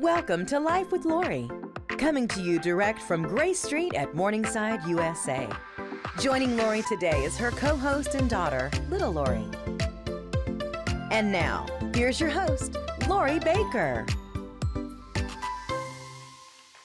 Welcome 0.00 0.46
to 0.46 0.58
Life 0.58 0.92
with 0.92 1.04
Lori, 1.04 1.46
coming 1.98 2.26
to 2.28 2.40
you 2.40 2.58
direct 2.58 3.02
from 3.02 3.20
Gray 3.20 3.52
Street 3.52 3.92
at 3.92 4.14
Morningside, 4.14 4.82
USA. 4.88 5.46
Joining 6.18 6.56
Lori 6.56 6.80
today 6.88 7.18
is 7.18 7.36
her 7.36 7.50
co 7.50 7.76
host 7.76 8.14
and 8.14 8.30
daughter, 8.30 8.70
Little 8.88 9.12
Lori. 9.12 9.44
And 11.10 11.30
now, 11.30 11.66
here's 11.94 12.18
your 12.18 12.30
host, 12.30 12.78
Lori 13.10 13.38
Bakker. 13.40 14.10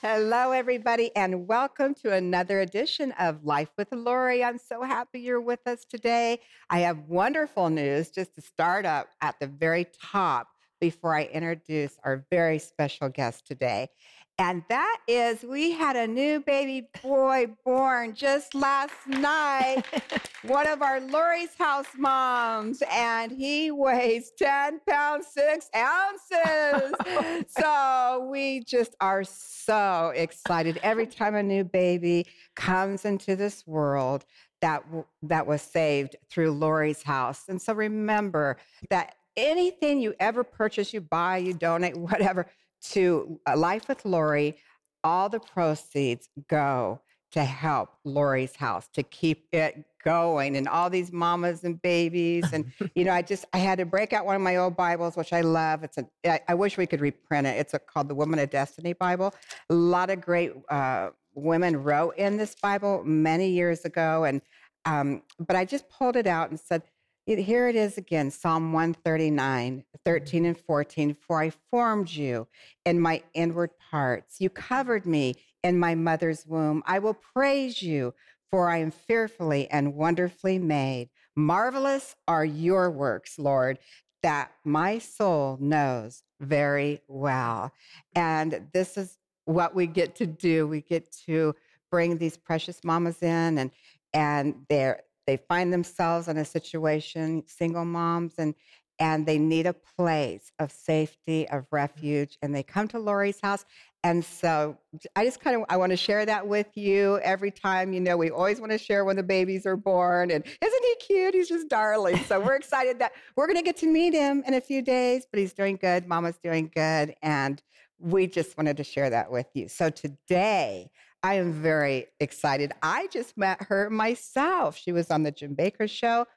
Hello, 0.02 0.52
everybody, 0.52 1.16
and 1.16 1.48
welcome 1.48 1.94
to 1.96 2.12
another 2.12 2.60
edition 2.60 3.14
of 3.14 3.46
Life 3.46 3.70
with 3.78 3.94
Lori. 3.94 4.44
I'm 4.44 4.58
so 4.58 4.84
happy 4.84 5.22
you're 5.22 5.40
with 5.40 5.66
us 5.66 5.86
today. 5.86 6.42
I 6.70 6.80
have 6.80 7.08
wonderful 7.08 7.70
news 7.70 8.10
just 8.10 8.36
to 8.36 8.42
start 8.42 8.86
up 8.86 9.08
at 9.22 9.40
the 9.40 9.48
very 9.48 9.88
top 10.02 10.50
before 10.86 11.16
I 11.16 11.24
introduce 11.24 11.98
our 12.04 12.24
very 12.30 12.60
special 12.60 13.10
guest 13.10 13.48
today. 13.48 13.90
And 14.38 14.62
that 14.70 14.98
is, 15.08 15.42
we 15.42 15.72
had 15.72 15.96
a 15.96 16.06
new 16.06 16.42
baby 16.42 16.90
boy 17.02 17.48
born 17.66 18.14
just 18.14 18.54
last 18.54 18.94
night, 19.08 19.82
one 20.44 20.68
of 20.68 20.84
our 20.84 21.00
Lori's 21.00 21.56
house 21.58 21.88
moms, 21.98 22.84
and 22.92 23.32
he 23.32 23.72
weighs 23.72 24.32
10 24.38 24.82
pounds, 24.88 25.26
six 25.32 25.70
ounces. 25.76 26.94
Oh 27.08 27.44
so 27.48 28.28
we 28.30 28.64
just 28.64 28.96
are 29.02 29.24
so 29.24 30.12
excited 30.16 30.80
every 30.84 31.08
time 31.08 31.34
a 31.34 31.42
new 31.42 31.64
baby 31.64 32.28
comes 32.56 33.06
into 33.06 33.36
this 33.36 33.66
world 33.66 34.26
that 34.62 34.84
that 35.24 35.48
was 35.48 35.62
saved 35.64 36.16
through 36.30 36.52
Lori's 36.52 37.02
house. 37.04 37.44
And 37.48 37.60
so 37.62 37.74
remember 37.74 38.58
that 38.90 39.16
anything 39.38 40.00
you 40.00 40.16
ever 40.20 40.44
purchase, 40.44 40.94
you 40.94 41.02
buy, 41.02 41.38
you 41.38 41.54
donate, 41.54 41.98
whatever, 41.98 42.48
to 42.92 43.40
Life 43.56 43.88
with 43.88 44.06
Lori, 44.06 44.58
all 45.04 45.30
the 45.30 45.40
proceeds 45.40 46.30
go 46.48 47.00
to 47.32 47.44
help 47.44 47.90
Lori's 48.06 48.56
house 48.56 48.88
to 48.94 49.04
keep 49.04 49.48
it 49.52 49.84
going 50.06 50.56
and 50.56 50.68
all 50.68 50.90
these 50.90 51.12
mamas 51.12 51.64
and 51.64 51.82
babies 51.82 52.46
and 52.54 52.72
you 52.96 53.04
know 53.04 53.12
I 53.12 53.24
just 53.24 53.44
I 53.52 53.58
had 53.58 53.80
to 53.80 53.86
break 53.86 54.14
out 54.14 54.26
one 54.26 54.36
of 54.36 54.42
my 54.42 54.56
old 54.56 54.78
Bibles 54.78 55.18
which 55.18 55.34
I 55.34 55.42
love. 55.42 55.84
It's 55.84 55.98
a 55.98 56.06
I, 56.26 56.40
I 56.48 56.54
wish 56.54 56.78
we 56.78 56.86
could 56.86 57.02
reprint 57.02 57.46
it. 57.48 57.58
It's 57.58 57.74
a, 57.74 57.80
called 57.80 58.08
the 58.08 58.16
Woman 58.16 58.40
of 58.40 58.50
Destiny 58.52 58.94
Bible. 58.94 59.34
A 59.70 59.74
lot 59.74 60.10
of 60.10 60.22
great 60.22 60.54
uh, 60.70 61.10
women 61.34 61.84
wrote 61.84 62.16
in 62.18 62.38
this 62.38 62.56
Bible 62.56 63.04
many 63.04 63.50
years 63.50 63.84
ago 63.84 64.24
and 64.24 64.42
um, 64.86 65.24
but 65.40 65.56
I 65.56 65.66
just 65.66 65.90
pulled 65.90 66.16
it 66.16 66.28
out 66.28 66.52
and 66.52 66.60
said 66.60 66.84
here 67.26 67.68
it 67.68 67.76
is 67.76 67.98
again 67.98 68.30
Psalm 68.30 68.72
139, 68.72 69.84
13 70.04 70.46
and 70.46 70.58
14. 70.58 71.18
For 71.28 71.42
I 71.42 71.50
formed 71.50 72.12
you 72.12 72.48
in 72.86 73.00
my 73.00 73.24
inward 73.34 73.72
parts. 73.92 74.40
You 74.40 74.50
covered 74.50 75.06
me 75.06 75.36
in 75.64 75.80
my 75.80 75.96
mother's 75.96 76.46
womb. 76.46 76.84
I 76.86 77.00
will 77.00 77.16
praise 77.16 77.82
you, 77.82 78.14
for 78.52 78.70
I 78.70 78.78
am 78.78 78.92
fearfully 78.92 79.70
and 79.72 79.96
wonderfully 79.96 80.60
made. 80.60 81.10
Marvelous 81.36 82.16
are 82.28 82.46
your 82.46 82.92
works, 82.92 83.40
Lord, 83.40 83.80
that 84.22 84.52
my 84.64 85.00
soul 85.00 85.58
knows 85.60 86.24
very 86.40 87.02
well. 87.08 87.72
And 88.16 88.68
this 88.74 88.98
is 88.98 89.18
what 89.46 89.74
we 89.74 89.88
get 89.88 90.16
to 90.18 90.28
do. 90.28 90.68
We 90.68 90.82
get 90.82 91.12
to 91.26 91.56
bring 91.90 92.18
these 92.18 92.38
precious 92.38 92.84
mamas 92.84 93.22
in 93.22 93.58
and 93.58 93.72
and 94.14 94.66
they're 94.70 95.02
they 95.26 95.38
find 95.38 95.72
themselves 95.72 96.28
in 96.28 96.38
a 96.38 96.46
situation, 96.46 97.44
single 97.48 97.86
moms, 97.86 98.36
and 98.38 98.56
and 99.00 99.26
they 99.26 99.38
need 99.38 99.66
a 99.66 99.74
place 99.74 100.52
of 100.60 100.72
safety, 100.72 101.48
of 101.50 101.64
mm-hmm. 101.64 101.76
refuge, 101.76 102.38
and 102.42 102.56
they 102.56 102.64
come 102.64 102.88
to 102.90 103.00
Lori's 103.00 103.42
house. 103.42 103.66
And 104.04 104.24
so 104.24 104.78
I 105.16 105.26
just 105.26 105.40
kind 105.40 105.56
of 105.56 105.64
I 105.68 105.78
want 105.78 105.90
to 105.90 105.98
share 105.98 106.26
that 106.26 106.48
with 106.48 106.68
you 106.76 107.20
every 107.20 107.52
time. 107.52 107.92
You 107.92 108.00
know, 108.00 108.18
we 108.18 108.30
always 108.30 108.60
want 108.60 108.72
to 108.72 108.78
share 108.78 109.04
when 109.04 109.16
the 109.16 109.24
babies 109.24 109.66
are 109.66 109.76
born. 109.76 110.30
And 110.32 110.46
isn't 110.46 110.84
he 110.84 110.96
cute? 111.08 111.34
He's 111.34 111.50
just 111.50 111.70
darling. 111.70 112.18
So 112.26 112.40
we're 112.40 112.56
excited 112.64 113.00
that 113.00 113.14
we're 113.36 113.48
going 113.48 113.58
to 113.58 113.64
get 113.64 113.78
to 113.78 113.88
meet 113.88 114.14
him 114.14 114.44
in 114.46 114.54
a 114.54 114.62
few 114.62 114.82
days. 114.82 115.26
But 115.30 115.40
he's 115.40 115.54
doing 115.54 115.78
good. 115.78 116.08
Mama's 116.08 116.38
doing 116.38 116.72
good, 116.74 117.16
and 117.24 117.62
we 118.00 118.28
just 118.28 118.58
wanted 118.58 118.78
to 118.78 118.84
share 118.84 119.10
that 119.10 119.32
with 119.32 119.48
you. 119.54 119.68
So 119.68 119.90
today 119.90 120.92
I 121.26 121.34
am 121.34 121.54
very 121.54 122.06
excited. 122.20 122.72
I 122.84 123.08
just 123.12 123.36
met 123.36 123.60
her 123.64 123.90
myself. 123.90 124.78
She 124.78 124.92
was 124.92 125.10
on 125.10 125.24
the 125.24 125.32
Jim 125.32 125.56
Bakker 125.56 125.90
show, 125.90 126.28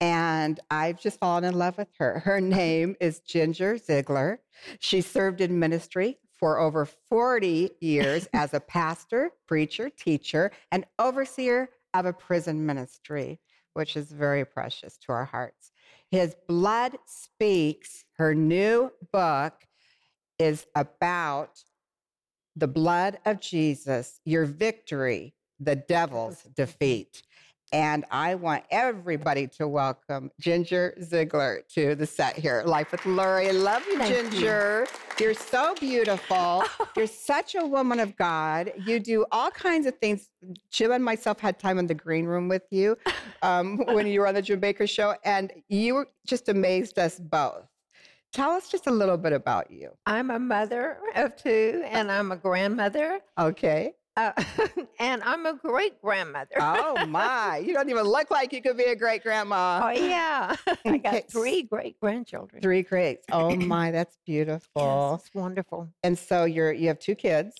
and 0.00 0.58
I've 0.72 1.00
just 1.00 1.20
fallen 1.20 1.44
in 1.44 1.56
love 1.56 1.78
with 1.78 1.86
her. 1.98 2.18
Her 2.18 2.40
name 2.60 2.96
is 3.00 3.20
Ginger 3.20 3.78
Ziegler. 3.78 4.40
She 4.80 5.02
served 5.02 5.40
in 5.40 5.60
ministry 5.60 6.18
for 6.32 6.58
over 6.58 6.84
40 7.10 7.76
years 7.80 8.26
as 8.34 8.52
a 8.54 8.58
pastor, 8.58 9.30
preacher, 9.46 9.88
teacher, 9.88 10.50
and 10.72 10.84
overseer 10.98 11.68
of 11.94 12.04
a 12.04 12.12
prison 12.12 12.66
ministry, 12.66 13.38
which 13.74 13.96
is 13.96 14.10
very 14.10 14.44
precious 14.44 14.98
to 15.06 15.12
our 15.12 15.26
hearts. 15.26 15.70
His 16.10 16.34
Blood 16.48 16.98
Speaks, 17.06 18.04
her 18.16 18.34
new 18.34 18.90
book, 19.12 19.54
is 20.40 20.66
about 20.74 21.62
the 22.56 22.68
blood 22.68 23.18
of 23.24 23.40
Jesus, 23.40 24.20
your 24.24 24.44
victory, 24.44 25.34
the 25.60 25.76
devil's 25.76 26.42
defeat. 26.54 27.22
And 27.72 28.04
I 28.12 28.36
want 28.36 28.62
everybody 28.70 29.48
to 29.58 29.66
welcome 29.66 30.30
Ginger 30.38 30.94
Ziegler 31.02 31.62
to 31.74 31.96
the 31.96 32.06
set 32.06 32.36
here. 32.36 32.62
Life 32.64 32.92
with 32.92 33.04
Lori. 33.04 33.48
I 33.48 33.50
love 33.50 33.84
you, 33.86 33.98
Thank 33.98 34.30
Ginger. 34.30 34.86
You. 35.18 35.30
are 35.30 35.34
so 35.34 35.74
beautiful. 35.80 36.62
You're 36.96 37.08
such 37.08 37.56
a 37.56 37.66
woman 37.66 37.98
of 37.98 38.16
God. 38.16 38.72
You 38.86 39.00
do 39.00 39.26
all 39.32 39.50
kinds 39.50 39.86
of 39.86 39.98
things. 39.98 40.28
Jim 40.70 40.92
and 40.92 41.04
myself 41.04 41.40
had 41.40 41.58
time 41.58 41.78
in 41.80 41.88
the 41.88 41.94
green 41.94 42.26
room 42.26 42.46
with 42.46 42.62
you 42.70 42.96
um, 43.42 43.78
when 43.86 44.06
you 44.06 44.20
were 44.20 44.28
on 44.28 44.34
the 44.34 44.42
Jim 44.42 44.60
Bakker 44.60 44.88
show, 44.88 45.16
and 45.24 45.52
you 45.68 46.06
just 46.24 46.48
amazed 46.48 46.96
us 47.00 47.18
both. 47.18 47.66
Tell 48.34 48.50
us 48.50 48.68
just 48.68 48.88
a 48.88 48.90
little 48.90 49.16
bit 49.16 49.32
about 49.32 49.70
you. 49.70 49.90
I'm 50.06 50.32
a 50.32 50.40
mother 50.40 50.98
of 51.14 51.36
two, 51.36 51.84
and 51.86 52.10
I'm 52.10 52.32
a 52.32 52.36
grandmother. 52.36 53.20
Okay. 53.38 53.94
Uh, 54.16 54.32
and 54.98 55.22
I'm 55.22 55.46
a 55.46 55.54
great 55.54 56.02
grandmother. 56.02 56.56
oh 56.58 57.06
my! 57.06 57.58
You 57.58 57.72
don't 57.72 57.88
even 57.88 58.02
look 58.02 58.32
like 58.32 58.52
you 58.52 58.60
could 58.60 58.76
be 58.76 58.86
a 58.86 58.96
great 58.96 59.22
grandma. 59.22 59.82
Oh 59.84 59.90
yeah, 59.90 60.56
I 60.84 60.98
got 60.98 61.30
three 61.30 61.62
great 61.62 62.00
grandchildren. 62.00 62.60
Three 62.60 62.82
great. 62.82 63.20
Oh 63.30 63.54
my, 63.54 63.92
that's 63.92 64.18
beautiful. 64.26 65.12
Yes, 65.14 65.26
it's 65.26 65.34
wonderful. 65.34 65.88
And 66.02 66.18
so 66.18 66.44
you're 66.44 66.72
you 66.72 66.88
have 66.88 66.98
two 66.98 67.14
kids. 67.14 67.54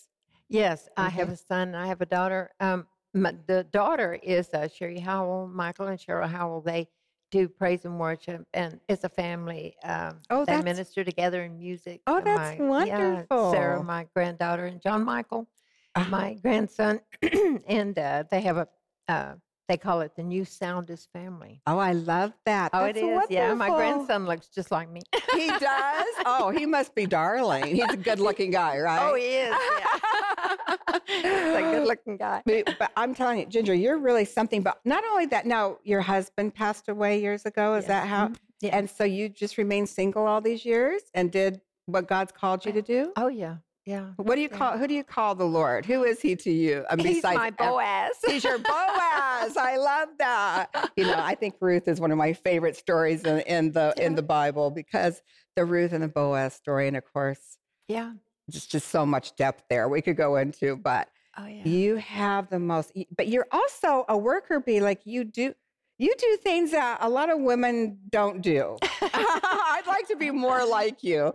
Yes, 0.49 0.89
I 0.97 1.09
have 1.09 1.29
a 1.29 1.37
son. 1.37 1.69
And 1.69 1.77
I 1.77 1.87
have 1.87 2.01
a 2.01 2.07
daughter. 2.07 2.51
Um, 2.59 2.89
my, 3.15 3.33
the 3.47 3.63
daughter 3.63 4.19
is 4.21 4.53
uh, 4.53 4.67
Sherry 4.67 4.99
Howell, 4.99 5.47
Michael 5.47 5.87
and 5.87 6.01
Cheryl 6.01 6.29
Howell. 6.29 6.63
They 6.63 6.89
do 7.35 7.49
praise 7.49 7.85
and 7.85 7.99
worship, 7.99 8.47
and 8.55 8.79
it's 8.89 9.03
a 9.03 9.09
family. 9.09 9.75
Um, 9.83 10.21
oh, 10.31 10.45
they 10.45 10.63
minister 10.63 11.03
together 11.03 11.43
in 11.43 11.59
music. 11.59 12.01
Oh, 12.07 12.21
that's 12.21 12.61
my, 12.61 12.65
wonderful. 12.65 13.27
Yeah, 13.47 13.51
Sarah, 13.51 13.83
my 13.83 14.07
granddaughter, 14.15 14.67
and 14.67 14.81
John 14.81 15.05
Michael, 15.05 15.49
uh-huh. 15.97 16.11
my 16.11 16.35
grandson, 16.35 17.01
and 17.67 17.99
uh, 17.99 18.23
they 18.31 18.41
have 18.43 18.59
a. 18.59 18.69
Uh, 19.09 19.35
they 19.69 19.77
call 19.77 20.03
it 20.03 20.15
the 20.15 20.23
New 20.23 20.45
Soundest 20.45 21.11
Family. 21.13 21.61
Oh, 21.67 21.79
I 21.79 21.93
love 21.93 22.33
that. 22.45 22.71
Oh, 22.75 22.85
That's 22.85 22.99
it 22.99 23.01
is. 23.01 23.05
Wonderful. 23.05 23.35
Yeah, 23.35 23.55
my 23.55 23.71
grandson 23.71 24.27
looks 24.27 24.49
just 24.49 24.71
like 24.71 24.91
me. 24.91 25.01
he 25.33 25.49
does. 25.49 26.05
Oh, 26.27 26.51
he 26.51 26.65
must 26.65 26.95
be 26.95 27.07
darling. 27.07 27.75
He's 27.75 27.91
a 27.91 27.97
good-looking 27.97 28.51
guy, 28.51 28.79
right? 28.79 29.01
Oh, 29.03 29.15
he 29.15 29.25
is. 29.25 29.55
Yeah. 29.79 30.99
He's 31.07 31.55
a 31.55 31.71
good-looking 31.71 32.17
guy. 32.19 32.43
But, 32.47 32.75
but, 32.79 32.93
I'm 32.97 33.15
telling 33.15 33.41
you, 33.41 33.47
Ginger, 33.47 33.75
you're 33.75 33.99
really 33.99 34.25
something. 34.25 34.63
But 34.63 34.81
not 34.85 35.05
only 35.11 35.27
that, 35.27 35.47
now 35.47 35.79
your 35.85 36.01
husband 36.01 36.55
passed 36.55 36.89
away 36.89 37.21
years 37.21 37.45
ago. 37.45 37.75
Is 37.75 37.83
yes. 37.83 37.89
that 37.89 38.09
how? 38.09 38.27
Mm-hmm. 38.27 38.35
Yeah. 38.63 38.79
And 38.79 38.89
so 38.89 39.05
you 39.05 39.29
just 39.29 39.59
remained 39.59 39.89
single 39.89 40.27
all 40.27 40.41
these 40.41 40.65
years 40.65 41.03
and 41.13 41.31
did 41.31 41.61
what 41.87 42.09
God's 42.09 42.33
called 42.33 42.65
you 42.65 42.73
to 42.73 42.83
do? 42.83 43.13
Oh 43.17 43.29
yeah. 43.29 43.57
Yeah. 43.87 44.13
What 44.17 44.37
do 44.37 44.41
you 44.41 44.49
call? 44.49 44.79
Who 44.79 44.87
do 44.87 44.95
you 44.95 45.05
call 45.05 45.35
the 45.35 45.45
Lord? 45.45 45.85
Who 45.85 46.05
is 46.05 46.21
He 46.21 46.37
to 46.37 46.51
you? 46.51 46.87
I 46.89 46.97
mean, 46.97 47.07
he's 47.07 47.17
besides, 47.17 47.37
my 47.37 47.51
Boaz. 47.51 48.13
he's 48.27 48.43
your 48.43 48.57
Boaz. 48.57 49.57
I 49.59 49.77
love 49.77 50.09
that. 50.19 50.91
You 50.97 51.05
know, 51.05 51.19
I 51.19 51.35
think 51.35 51.57
Ruth 51.61 51.87
is 51.87 52.01
one 52.01 52.11
of 52.11 52.17
my 52.17 52.33
favorite 52.33 52.77
stories 52.77 53.25
in, 53.25 53.41
in 53.41 53.73
the 53.73 53.93
yeah. 53.97 54.05
in 54.05 54.15
the 54.15 54.23
Bible 54.23 54.71
because 54.71 55.21
the 55.55 55.67
Ruth 55.67 55.93
and 55.93 56.03
the 56.03 56.09
Boaz 56.09 56.55
story, 56.55 56.89
and 56.89 56.97
of 56.97 57.05
course, 57.13 57.59
yeah, 57.87 58.13
just 58.51 58.71
just 58.71 58.89
so 58.89 59.05
much 59.05 59.37
depth 59.37 59.65
there 59.69 59.87
we 59.89 60.01
could 60.01 60.17
go 60.17 60.37
into. 60.37 60.77
But 60.77 61.11
oh, 61.37 61.47
yeah. 61.47 61.69
you 61.69 61.97
have 61.97 62.49
the 62.49 62.59
most. 62.59 62.93
But 63.15 63.29
you're 63.29 63.49
also 63.53 64.07
a 64.09 64.17
worker 64.17 64.61
bee. 64.61 64.81
Like 64.81 65.03
you 65.05 65.25
do. 65.25 65.55
You 65.97 66.13
do 66.19 66.39
things 66.43 66.73
that 66.73 66.99
a 67.03 67.09
lot 67.09 67.31
of 67.31 67.39
women 67.39 67.99
don't 68.11 68.43
do. 68.43 68.77
I'd 69.01 69.85
like 69.87 70.09
to 70.09 70.17
be 70.17 70.33
more 70.33 70.67
like 70.67 71.05
you. 71.05 71.33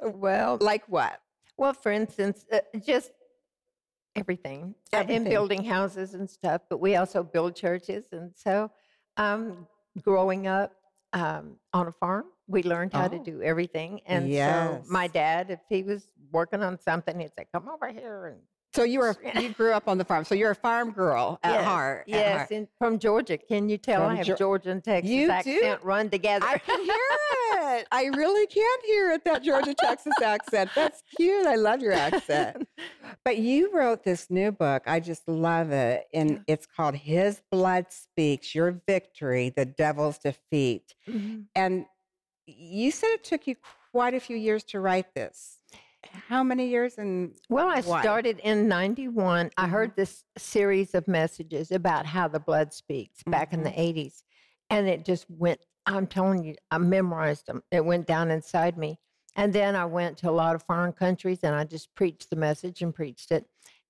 Well, 0.00 0.56
like 0.62 0.84
what? 0.88 1.20
Well, 1.58 1.74
for 1.74 1.92
instance, 1.92 2.46
uh, 2.52 2.60
just 2.86 3.10
everything, 4.14 4.74
everything. 4.92 5.26
in 5.26 5.30
building 5.30 5.64
houses 5.64 6.14
and 6.14 6.30
stuff, 6.30 6.62
but 6.70 6.78
we 6.80 6.96
also 6.96 7.22
build 7.22 7.56
churches. 7.56 8.06
And 8.12 8.30
so, 8.34 8.70
um, 9.16 9.66
growing 10.00 10.46
up 10.46 10.72
um, 11.12 11.56
on 11.72 11.88
a 11.88 11.92
farm, 11.92 12.26
We 12.46 12.62
learned 12.62 12.92
how 12.94 13.06
oh. 13.06 13.08
to 13.08 13.18
do 13.18 13.42
everything. 13.42 14.00
And 14.06 14.28
yes. 14.28 14.84
so 14.86 14.92
my 14.92 15.08
dad, 15.08 15.50
if 15.50 15.60
he 15.68 15.82
was 15.82 16.12
working 16.32 16.62
on 16.62 16.78
something, 16.78 17.18
he'd 17.20 17.32
say, 17.36 17.46
"Come 17.52 17.68
over 17.68 17.88
here 17.88 18.26
and 18.26 18.40
so 18.78 18.84
you 18.84 19.00
were 19.00 19.16
you 19.40 19.50
grew 19.50 19.72
up 19.72 19.88
on 19.88 19.98
the 19.98 20.04
farm. 20.04 20.24
So 20.24 20.34
you're 20.34 20.52
a 20.52 20.54
farm 20.54 20.92
girl 20.92 21.40
at 21.42 21.52
yes, 21.52 21.64
heart. 21.64 22.00
At 22.02 22.08
yes, 22.08 22.50
heart. 22.50 22.68
From 22.78 22.98
Georgia. 22.98 23.36
Can 23.36 23.68
you 23.68 23.76
tell 23.76 24.02
from 24.02 24.12
I 24.12 24.16
have 24.16 24.26
Ge- 24.26 24.38
Georgia 24.38 24.70
and 24.70 24.82
Texas 24.82 25.10
you 25.10 25.30
accent 25.30 25.80
do? 25.80 25.86
run 25.86 26.08
together? 26.08 26.46
I 26.46 26.58
can 26.66 26.84
hear 26.84 26.94
it. 27.78 27.88
I 27.90 28.04
really 28.16 28.46
can 28.46 28.78
hear 28.86 29.10
it. 29.12 29.24
That 29.24 29.42
Georgia 29.42 29.74
Texas 29.74 30.14
accent. 30.22 30.70
That's 30.74 31.02
cute. 31.16 31.46
I 31.46 31.56
love 31.56 31.82
your 31.82 31.92
accent. 31.92 32.68
But 33.24 33.38
you 33.38 33.70
wrote 33.72 34.04
this 34.04 34.30
new 34.30 34.52
book. 34.52 34.82
I 34.86 35.00
just 35.00 35.26
love 35.28 35.70
it, 35.70 36.06
and 36.14 36.44
it's 36.46 36.66
called 36.66 36.94
"His 36.94 37.42
Blood 37.50 37.86
Speaks: 37.90 38.54
Your 38.54 38.80
Victory, 38.86 39.52
the 39.54 39.64
Devil's 39.64 40.18
Defeat." 40.18 40.94
Mm-hmm. 41.08 41.40
And 41.54 41.86
you 42.46 42.90
said 42.90 43.08
it 43.08 43.24
took 43.24 43.46
you 43.46 43.56
quite 43.92 44.14
a 44.14 44.20
few 44.20 44.36
years 44.36 44.62
to 44.64 44.80
write 44.80 45.14
this 45.14 45.58
how 46.04 46.42
many 46.42 46.68
years 46.68 46.98
and 46.98 47.32
well 47.48 47.68
i 47.68 47.80
what? 47.80 48.02
started 48.02 48.38
in 48.40 48.68
91 48.68 49.46
mm-hmm. 49.46 49.64
i 49.64 49.66
heard 49.66 49.94
this 49.96 50.24
series 50.36 50.94
of 50.94 51.06
messages 51.08 51.72
about 51.72 52.06
how 52.06 52.28
the 52.28 52.40
blood 52.40 52.72
speaks 52.72 53.22
back 53.24 53.50
mm-hmm. 53.50 53.60
in 53.60 53.64
the 53.64 53.70
80s 53.70 54.06
mm-hmm. 54.06 54.76
and 54.76 54.88
it 54.88 55.04
just 55.04 55.26
went 55.28 55.60
i'm 55.86 56.06
telling 56.06 56.44
you 56.44 56.54
i 56.70 56.78
memorized 56.78 57.46
them 57.46 57.62
it 57.72 57.84
went 57.84 58.06
down 58.06 58.30
inside 58.30 58.78
me 58.78 58.98
and 59.36 59.52
then 59.52 59.74
i 59.74 59.84
went 59.84 60.16
to 60.16 60.30
a 60.30 60.32
lot 60.32 60.54
of 60.54 60.62
foreign 60.62 60.92
countries 60.92 61.40
and 61.42 61.54
i 61.54 61.64
just 61.64 61.92
preached 61.94 62.30
the 62.30 62.36
message 62.36 62.82
and 62.82 62.94
preached 62.94 63.32
it 63.32 63.46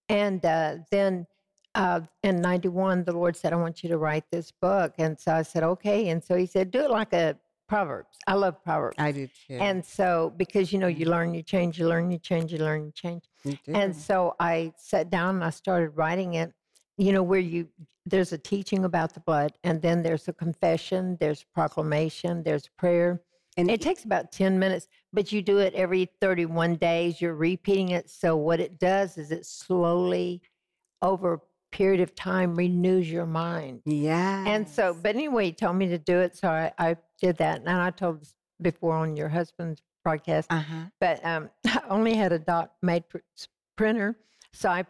and 0.08 0.44
uh, 0.46 0.76
then 0.90 1.26
uh, 1.74 2.00
in 2.22 2.40
91 2.40 3.04
the 3.04 3.12
lord 3.12 3.36
said 3.36 3.52
i 3.52 3.56
want 3.56 3.82
you 3.82 3.88
to 3.90 3.98
write 3.98 4.24
this 4.32 4.50
book 4.50 4.94
and 4.98 5.18
so 5.18 5.32
i 5.32 5.42
said 5.42 5.62
okay 5.62 6.08
and 6.08 6.24
so 6.24 6.36
he 6.36 6.46
said 6.46 6.70
do 6.70 6.80
it 6.80 6.90
like 6.90 7.12
a 7.12 7.36
Proverbs. 7.68 8.16
I 8.26 8.34
love 8.34 8.62
Proverbs. 8.64 8.96
I 8.98 9.12
do 9.12 9.28
too. 9.46 9.58
And 9.60 9.84
so, 9.84 10.32
because 10.36 10.72
you 10.72 10.78
know, 10.78 10.86
you 10.86 11.04
mm-hmm. 11.04 11.10
learn, 11.10 11.34
you 11.34 11.42
change, 11.42 11.78
you 11.78 11.86
learn, 11.86 12.10
you 12.10 12.18
change, 12.18 12.52
you 12.52 12.58
learn, 12.58 12.86
you 12.86 12.92
change. 12.92 13.24
You 13.44 13.58
do. 13.64 13.72
and 13.74 13.94
so 13.94 14.34
I 14.40 14.72
sat 14.76 15.10
down 15.10 15.36
and 15.36 15.44
I 15.44 15.50
started 15.50 15.90
writing 15.90 16.34
it. 16.34 16.52
You 16.96 17.12
know, 17.12 17.22
where 17.22 17.40
you 17.40 17.68
there's 18.06 18.32
a 18.32 18.38
teaching 18.38 18.84
about 18.84 19.12
the 19.12 19.20
blood, 19.20 19.52
and 19.62 19.80
then 19.82 20.02
there's 20.02 20.28
a 20.28 20.32
confession, 20.32 21.16
there's 21.20 21.44
proclamation, 21.54 22.42
there's 22.42 22.68
prayer. 22.78 23.20
And 23.56 23.70
it 23.70 23.80
takes 23.80 24.04
about 24.04 24.30
10 24.30 24.56
minutes, 24.58 24.86
but 25.12 25.32
you 25.32 25.42
do 25.42 25.58
it 25.58 25.74
every 25.74 26.08
31 26.20 26.76
days. 26.76 27.20
You're 27.20 27.34
repeating 27.34 27.90
it. 27.90 28.08
So, 28.08 28.36
what 28.36 28.60
it 28.60 28.78
does 28.78 29.18
is 29.18 29.30
it 29.30 29.44
slowly, 29.46 30.40
over 31.02 31.40
period 31.70 32.00
of 32.00 32.14
time 32.14 32.54
renews 32.54 33.10
your 33.10 33.26
mind. 33.26 33.82
Yeah. 33.84 34.44
And 34.46 34.68
so, 34.68 34.96
but 35.00 35.14
anyway, 35.14 35.46
he 35.46 35.52
told 35.52 35.76
me 35.76 35.88
to 35.88 35.98
do 35.98 36.18
it. 36.18 36.36
So 36.36 36.48
I, 36.48 36.72
I 36.78 36.96
did 37.20 37.36
that. 37.38 37.60
And 37.60 37.68
I 37.68 37.90
told 37.90 38.26
before 38.60 38.96
on 38.96 39.16
your 39.16 39.28
husband's 39.28 39.82
broadcast, 40.04 40.48
uh-huh. 40.50 40.86
but 41.00 41.24
um, 41.24 41.50
I 41.66 41.80
only 41.88 42.14
had 42.14 42.32
a 42.32 42.38
dot 42.38 42.72
matrix 42.82 43.48
printer. 43.76 44.16
So 44.52 44.68
I 44.68 44.84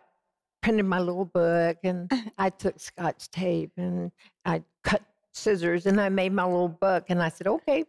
printed 0.63 0.87
my 0.87 1.01
little 1.01 1.25
book 1.25 1.79
and 1.85 2.11
I 2.39 2.51
took 2.51 2.79
scotch 2.81 3.31
tape 3.31 3.73
and 3.77 4.13
I 4.45 4.63
cut 4.85 5.03
scissors 5.33 5.87
and 5.87 6.01
I 6.01 6.09
made 6.09 6.33
my 6.33 6.45
little 6.45 6.69
book. 6.69 7.07
And 7.09 7.23
I 7.23 7.29
said, 7.29 7.47
okay, 7.47 7.85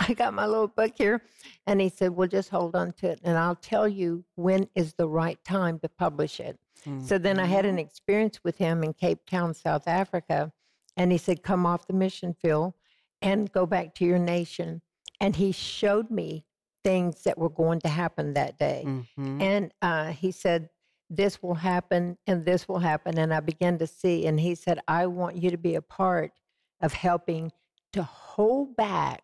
I 0.00 0.14
got 0.14 0.34
my 0.34 0.46
little 0.46 0.68
book 0.68 0.92
here. 0.96 1.22
And 1.66 1.80
he 1.80 1.88
said, 1.88 2.10
well, 2.10 2.28
just 2.28 2.50
hold 2.50 2.74
on 2.76 2.92
to 2.94 3.10
it 3.10 3.20
and 3.22 3.38
I'll 3.38 3.56
tell 3.56 3.88
you 3.88 4.24
when 4.36 4.68
is 4.74 4.94
the 4.94 5.08
right 5.08 5.42
time 5.44 5.78
to 5.80 5.88
publish 5.88 6.40
it. 6.40 6.58
Mm-hmm. 6.86 7.04
So 7.04 7.18
then 7.18 7.38
I 7.38 7.46
had 7.46 7.64
an 7.64 7.72
mm-hmm. 7.72 7.86
experience 7.86 8.40
with 8.44 8.58
him 8.58 8.82
in 8.82 8.92
Cape 8.92 9.24
Town, 9.26 9.54
South 9.54 9.88
Africa. 9.88 10.52
And 10.96 11.10
he 11.10 11.18
said, 11.18 11.42
Come 11.42 11.66
off 11.66 11.86
the 11.86 11.92
mission 11.92 12.34
field 12.40 12.74
and 13.24 13.50
go 13.50 13.66
back 13.66 13.94
to 13.96 14.04
your 14.04 14.18
nation. 14.18 14.82
And 15.20 15.34
he 15.34 15.50
showed 15.50 16.10
me 16.10 16.44
things 16.84 17.22
that 17.22 17.38
were 17.38 17.48
going 17.48 17.80
to 17.80 17.88
happen 17.88 18.34
that 18.34 18.58
day. 18.58 18.84
Mm-hmm. 18.86 19.40
And 19.40 19.72
uh, 19.82 20.12
he 20.12 20.30
said, 20.30 20.68
This 21.10 21.42
will 21.42 21.54
happen 21.54 22.18
and 22.26 22.44
this 22.44 22.68
will 22.68 22.78
happen. 22.78 23.18
And 23.18 23.32
I 23.32 23.40
began 23.40 23.78
to 23.78 23.86
see. 23.86 24.26
And 24.26 24.38
he 24.38 24.54
said, 24.54 24.78
I 24.86 25.06
want 25.06 25.36
you 25.36 25.50
to 25.50 25.58
be 25.58 25.74
a 25.74 25.82
part 25.82 26.32
of 26.80 26.92
helping 26.92 27.50
to 27.94 28.02
hold 28.02 28.76
back 28.76 29.22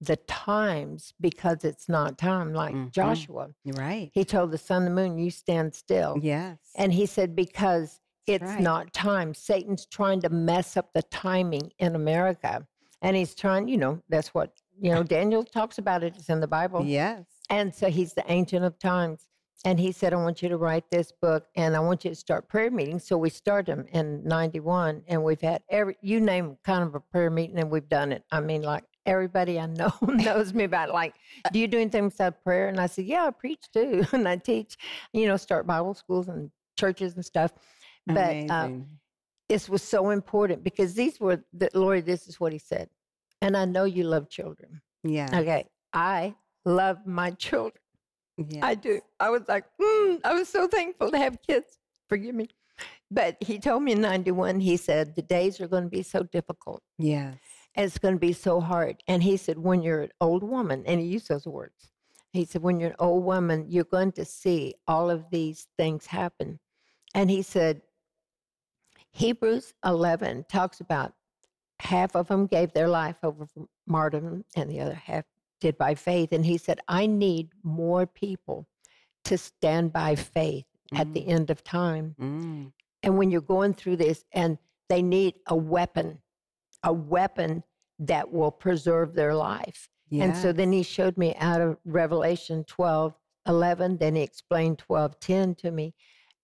the 0.00 0.16
times 0.16 1.14
because 1.20 1.64
it's 1.64 1.88
not 1.88 2.18
time, 2.18 2.52
like 2.52 2.74
mm-hmm. 2.74 2.90
Joshua. 2.90 3.50
Right. 3.64 4.10
He 4.12 4.24
told 4.24 4.50
the 4.50 4.58
sun, 4.58 4.84
the 4.84 4.90
moon, 4.90 5.16
you 5.16 5.30
stand 5.30 5.74
still. 5.74 6.18
Yes. 6.20 6.58
And 6.76 6.92
he 6.92 7.06
said, 7.06 7.34
because 7.34 8.00
it's 8.26 8.42
right. 8.42 8.60
not 8.60 8.92
time. 8.92 9.32
Satan's 9.32 9.86
trying 9.86 10.20
to 10.22 10.28
mess 10.28 10.76
up 10.76 10.92
the 10.92 11.02
timing 11.02 11.72
in 11.78 11.94
America. 11.94 12.66
And 13.04 13.16
he's 13.16 13.34
trying, 13.34 13.68
you 13.68 13.76
know, 13.76 14.00
that's 14.08 14.34
what, 14.34 14.52
you 14.80 14.92
know, 14.92 15.02
Daniel 15.02 15.44
talks 15.44 15.78
about 15.78 16.02
it. 16.02 16.14
It's 16.16 16.28
in 16.28 16.40
the 16.40 16.48
Bible. 16.48 16.84
Yes. 16.84 17.24
And 17.50 17.74
so 17.74 17.88
he's 17.88 18.14
the 18.14 18.24
ancient 18.30 18.64
of 18.64 18.78
times. 18.78 19.26
And 19.66 19.78
he 19.80 19.92
said, 19.92 20.12
I 20.12 20.16
want 20.16 20.42
you 20.42 20.48
to 20.48 20.56
write 20.56 20.90
this 20.90 21.10
book 21.10 21.46
and 21.56 21.74
I 21.74 21.80
want 21.80 22.04
you 22.04 22.10
to 22.10 22.16
start 22.16 22.48
prayer 22.48 22.70
meetings. 22.70 23.06
So 23.06 23.16
we 23.16 23.30
started 23.30 23.76
them 23.76 23.86
in 23.92 24.22
91 24.24 25.04
and 25.06 25.22
we've 25.22 25.40
had 25.40 25.62
every, 25.70 25.96
you 26.02 26.20
name 26.20 26.58
kind 26.64 26.82
of 26.82 26.94
a 26.94 27.00
prayer 27.00 27.30
meeting 27.30 27.58
and 27.58 27.70
we've 27.70 27.88
done 27.88 28.12
it. 28.12 28.24
I 28.30 28.40
mean, 28.40 28.62
like 28.62 28.84
everybody 29.06 29.58
I 29.58 29.66
know 29.66 29.92
knows 30.02 30.52
me 30.52 30.64
about 30.64 30.90
like, 30.90 31.14
do 31.52 31.58
you 31.58 31.68
do 31.68 31.78
anything 31.78 32.08
besides 32.08 32.36
prayer? 32.44 32.68
And 32.68 32.78
I 32.78 32.86
said, 32.86 33.06
yeah, 33.06 33.24
I 33.24 33.30
preach 33.30 33.64
too. 33.72 34.04
and 34.12 34.28
I 34.28 34.36
teach, 34.36 34.76
you 35.12 35.26
know, 35.26 35.36
start 35.36 35.66
Bible 35.66 35.94
schools 35.94 36.28
and 36.28 36.50
churches 36.78 37.14
and 37.14 37.24
stuff. 37.24 37.52
But 38.06 38.50
um, 38.50 38.86
this 39.48 39.68
was 39.68 39.82
so 39.82 40.10
important 40.10 40.62
because 40.62 40.94
these 40.94 41.20
were, 41.20 41.44
the, 41.52 41.68
Lori, 41.74 42.00
this 42.00 42.26
is 42.28 42.40
what 42.40 42.52
he 42.52 42.58
said. 42.58 42.88
And 43.42 43.56
I 43.56 43.64
know 43.64 43.84
you 43.84 44.04
love 44.04 44.28
children. 44.28 44.80
Yeah. 45.02 45.28
Okay. 45.32 45.66
I 45.92 46.34
love 46.64 47.06
my 47.06 47.30
children. 47.32 47.80
Yes. 48.36 48.62
I 48.62 48.74
do. 48.74 49.00
I 49.20 49.30
was 49.30 49.42
like, 49.48 49.64
mm, 49.80 50.20
I 50.24 50.34
was 50.34 50.48
so 50.48 50.66
thankful 50.66 51.10
to 51.10 51.18
have 51.18 51.38
kids. 51.46 51.78
Forgive 52.08 52.34
me. 52.34 52.48
But 53.10 53.36
he 53.40 53.58
told 53.58 53.82
me 53.82 53.92
in 53.92 54.00
91, 54.00 54.60
he 54.60 54.76
said, 54.76 55.14
the 55.14 55.22
days 55.22 55.60
are 55.60 55.68
going 55.68 55.84
to 55.84 55.90
be 55.90 56.02
so 56.02 56.24
difficult. 56.24 56.82
Yes 56.98 57.36
and 57.74 57.86
it's 57.86 57.98
going 57.98 58.14
to 58.14 58.20
be 58.20 58.32
so 58.32 58.60
hard. 58.60 59.02
And 59.08 59.22
he 59.22 59.36
said, 59.36 59.58
when 59.58 59.82
you're 59.82 60.02
an 60.02 60.12
old 60.20 60.42
woman, 60.42 60.84
and 60.86 61.00
he 61.00 61.06
used 61.06 61.28
those 61.28 61.46
words, 61.46 61.90
he 62.32 62.44
said, 62.44 62.62
when 62.62 62.80
you're 62.80 62.90
an 62.90 62.96
old 62.98 63.24
woman, 63.24 63.66
you're 63.68 63.84
going 63.84 64.12
to 64.12 64.24
see 64.24 64.74
all 64.86 65.10
of 65.10 65.24
these 65.30 65.66
things 65.76 66.06
happen. 66.06 66.58
And 67.14 67.30
he 67.30 67.42
said, 67.42 67.82
Hebrews 69.14 69.74
11 69.84 70.46
talks 70.48 70.80
about 70.80 71.14
half 71.80 72.14
of 72.14 72.28
them 72.28 72.46
gave 72.46 72.72
their 72.72 72.88
life 72.88 73.16
over 73.22 73.46
martyrdom, 73.86 74.44
and 74.56 74.70
the 74.70 74.80
other 74.80 74.94
half 74.94 75.24
did 75.60 75.78
by 75.78 75.94
faith. 75.94 76.32
And 76.32 76.44
he 76.44 76.58
said, 76.58 76.80
I 76.88 77.06
need 77.06 77.50
more 77.62 78.06
people 78.06 78.66
to 79.24 79.38
stand 79.38 79.92
by 79.92 80.14
faith 80.14 80.66
mm. 80.92 80.98
at 80.98 81.12
the 81.14 81.20
mm. 81.20 81.28
end 81.28 81.50
of 81.50 81.64
time. 81.64 82.14
Mm. 82.20 82.72
And 83.02 83.18
when 83.18 83.30
you're 83.30 83.40
going 83.40 83.74
through 83.74 83.96
this, 83.96 84.24
and 84.32 84.58
they 84.88 85.00
need 85.00 85.34
a 85.46 85.56
weapon 85.56 86.18
a 86.84 86.92
weapon 86.92 87.64
that 87.98 88.30
will 88.30 88.50
preserve 88.50 89.14
their 89.14 89.34
life. 89.34 89.88
Yes. 90.10 90.24
And 90.24 90.36
so 90.36 90.52
then 90.52 90.70
he 90.70 90.82
showed 90.82 91.16
me 91.16 91.34
out 91.40 91.60
of 91.60 91.78
Revelation 91.84 92.64
12, 92.64 93.14
11. 93.48 93.96
Then 93.96 94.14
he 94.14 94.22
explained 94.22 94.78
12, 94.78 95.18
10 95.18 95.54
to 95.56 95.70
me. 95.70 95.94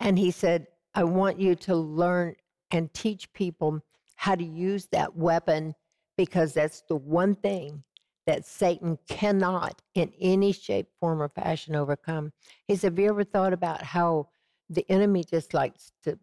And 0.01 0.19
he 0.19 0.31
said, 0.31 0.67
I 0.95 1.05
want 1.05 1.39
you 1.39 1.55
to 1.55 1.77
learn 1.77 2.35
and 2.71 2.93
teach 2.93 3.33
people 3.33 3.81
how 4.17 4.35
to 4.35 4.45
use 4.45 4.87
that 4.93 5.17
weapon 5.17 5.75
because 6.17 6.53
that's 6.53 6.83
the 6.89 6.97
one 6.97 7.35
thing 7.35 7.83
that 8.27 8.45
Satan 8.45 8.99
cannot, 9.09 9.81
in 9.95 10.13
any 10.21 10.53
shape, 10.53 10.89
form, 11.01 11.23
or 11.23 11.29
fashion, 11.29 11.75
overcome. 11.75 12.33
He 12.69 12.77
said, 12.77 12.93
Have 12.93 12.99
you 12.99 13.09
ever 13.09 13.25
thought 13.25 13.53
about 13.53 13.83
how 13.83 14.29
the 14.69 14.85
enemy 14.91 15.25
just 15.25 15.53
likes 15.53 15.93
to 16.05 16.19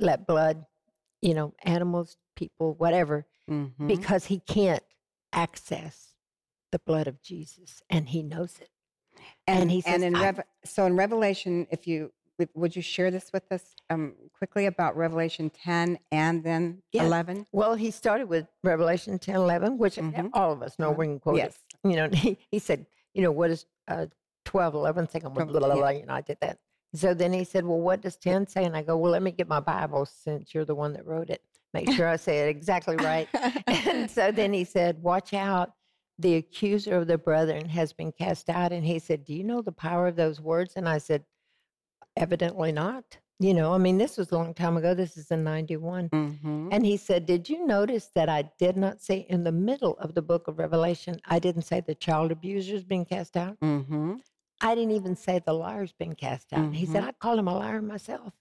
let 0.00 0.26
blood, 0.26 0.64
you 1.20 1.34
know, 1.34 1.54
animals 1.64 2.16
people, 2.36 2.74
whatever, 2.74 3.26
mm-hmm. 3.48 3.86
because 3.86 4.26
he 4.26 4.40
can't 4.40 4.82
access 5.32 6.14
the 6.72 6.78
blood 6.80 7.06
of 7.06 7.22
Jesus 7.22 7.82
and 7.90 8.08
he 8.08 8.22
knows 8.22 8.58
it. 8.60 8.70
And, 9.46 9.62
and 9.62 9.70
he 9.70 9.80
says, 9.80 10.02
and 10.02 10.04
in 10.04 10.14
Rev- 10.14 10.44
so 10.64 10.86
in 10.86 10.96
Revelation, 10.96 11.66
if 11.70 11.86
you 11.86 12.12
would 12.54 12.74
you 12.74 12.82
share 12.82 13.10
this 13.10 13.30
with 13.32 13.50
us 13.52 13.74
um, 13.90 14.14
quickly 14.36 14.66
about 14.66 14.96
Revelation 14.96 15.50
10 15.50 15.98
and 16.10 16.42
then 16.42 16.82
yeah. 16.92 17.04
11? 17.04 17.46
Well, 17.52 17.74
he 17.74 17.90
started 17.90 18.28
with 18.28 18.46
Revelation 18.62 19.18
10, 19.18 19.34
11, 19.36 19.78
which 19.78 19.96
mm-hmm. 19.96 20.28
all 20.32 20.52
of 20.52 20.62
us 20.62 20.78
know 20.78 20.90
we 20.90 21.06
can 21.06 21.20
quote 21.20 21.36
yes. 21.36 21.58
it. 21.84 21.88
You 21.88 21.96
know, 21.96 22.08
he, 22.12 22.38
he 22.50 22.58
said, 22.58 22.86
you 23.14 23.22
know, 23.22 23.32
what 23.32 23.50
is 23.50 23.66
uh, 23.88 24.06
12, 24.44 24.74
11? 24.74 25.06
Think 25.06 25.24
I'm 25.24 25.32
blah, 25.32 25.44
blah, 25.44 25.60
blah, 25.60 25.74
blah, 25.74 25.88
you 25.90 26.06
know, 26.06 26.14
I 26.14 26.20
did 26.20 26.38
that. 26.40 26.58
So 26.94 27.12
then 27.12 27.32
he 27.32 27.44
said, 27.44 27.64
well, 27.64 27.80
what 27.80 28.02
does 28.02 28.16
10 28.16 28.46
say? 28.46 28.64
And 28.64 28.76
I 28.76 28.82
go, 28.82 28.96
well, 28.96 29.12
let 29.12 29.22
me 29.22 29.32
get 29.32 29.48
my 29.48 29.60
Bible 29.60 30.06
since 30.06 30.54
you're 30.54 30.64
the 30.64 30.74
one 30.74 30.92
that 30.92 31.06
wrote 31.06 31.30
it 31.30 31.42
make 31.74 31.90
sure 31.92 32.08
I 32.08 32.16
say 32.16 32.38
it 32.38 32.48
exactly 32.48 32.96
right. 32.96 33.28
and 33.66 34.10
so 34.10 34.30
then 34.30 34.54
he 34.54 34.64
said, 34.64 35.02
Watch 35.02 35.34
out. 35.34 35.72
The 36.20 36.36
accuser 36.36 36.96
of 36.96 37.08
the 37.08 37.18
brethren 37.18 37.68
has 37.68 37.92
been 37.92 38.12
cast 38.12 38.48
out. 38.48 38.72
And 38.72 38.84
he 38.84 39.00
said, 39.00 39.24
Do 39.24 39.34
you 39.34 39.44
know 39.44 39.60
the 39.60 39.72
power 39.72 40.06
of 40.06 40.16
those 40.16 40.40
words? 40.40 40.74
And 40.76 40.88
I 40.88 40.98
said, 40.98 41.24
Evidently 42.16 42.72
not. 42.72 43.18
You 43.40 43.52
know, 43.52 43.74
I 43.74 43.78
mean, 43.78 43.98
this 43.98 44.16
was 44.16 44.30
a 44.30 44.36
long 44.36 44.54
time 44.54 44.76
ago. 44.76 44.94
This 44.94 45.16
is 45.16 45.30
in 45.32 45.42
91. 45.42 46.08
Mm-hmm. 46.10 46.68
And 46.70 46.86
he 46.86 46.96
said, 46.96 47.26
Did 47.26 47.48
you 47.48 47.66
notice 47.66 48.10
that 48.14 48.28
I 48.28 48.48
did 48.58 48.76
not 48.76 49.00
say 49.00 49.26
in 49.28 49.42
the 49.42 49.52
middle 49.52 49.98
of 49.98 50.14
the 50.14 50.22
book 50.22 50.46
of 50.46 50.58
Revelation, 50.58 51.20
I 51.24 51.40
didn't 51.40 51.62
say 51.62 51.80
the 51.80 51.96
child 51.96 52.30
abusers 52.30 52.84
being 52.84 53.04
cast 53.04 53.36
out? 53.36 53.58
Mm-hmm. 53.60 54.14
I 54.60 54.74
didn't 54.76 54.92
even 54.92 55.16
say 55.16 55.40
the 55.44 55.52
liar's 55.52 55.92
been 55.92 56.14
cast 56.14 56.52
out. 56.52 56.60
Mm-hmm. 56.60 56.72
He 56.72 56.86
said, 56.86 57.00
mm-hmm. 57.00 57.08
I 57.08 57.12
called 57.12 57.40
him 57.40 57.48
a 57.48 57.58
liar 57.58 57.82
myself. 57.82 58.32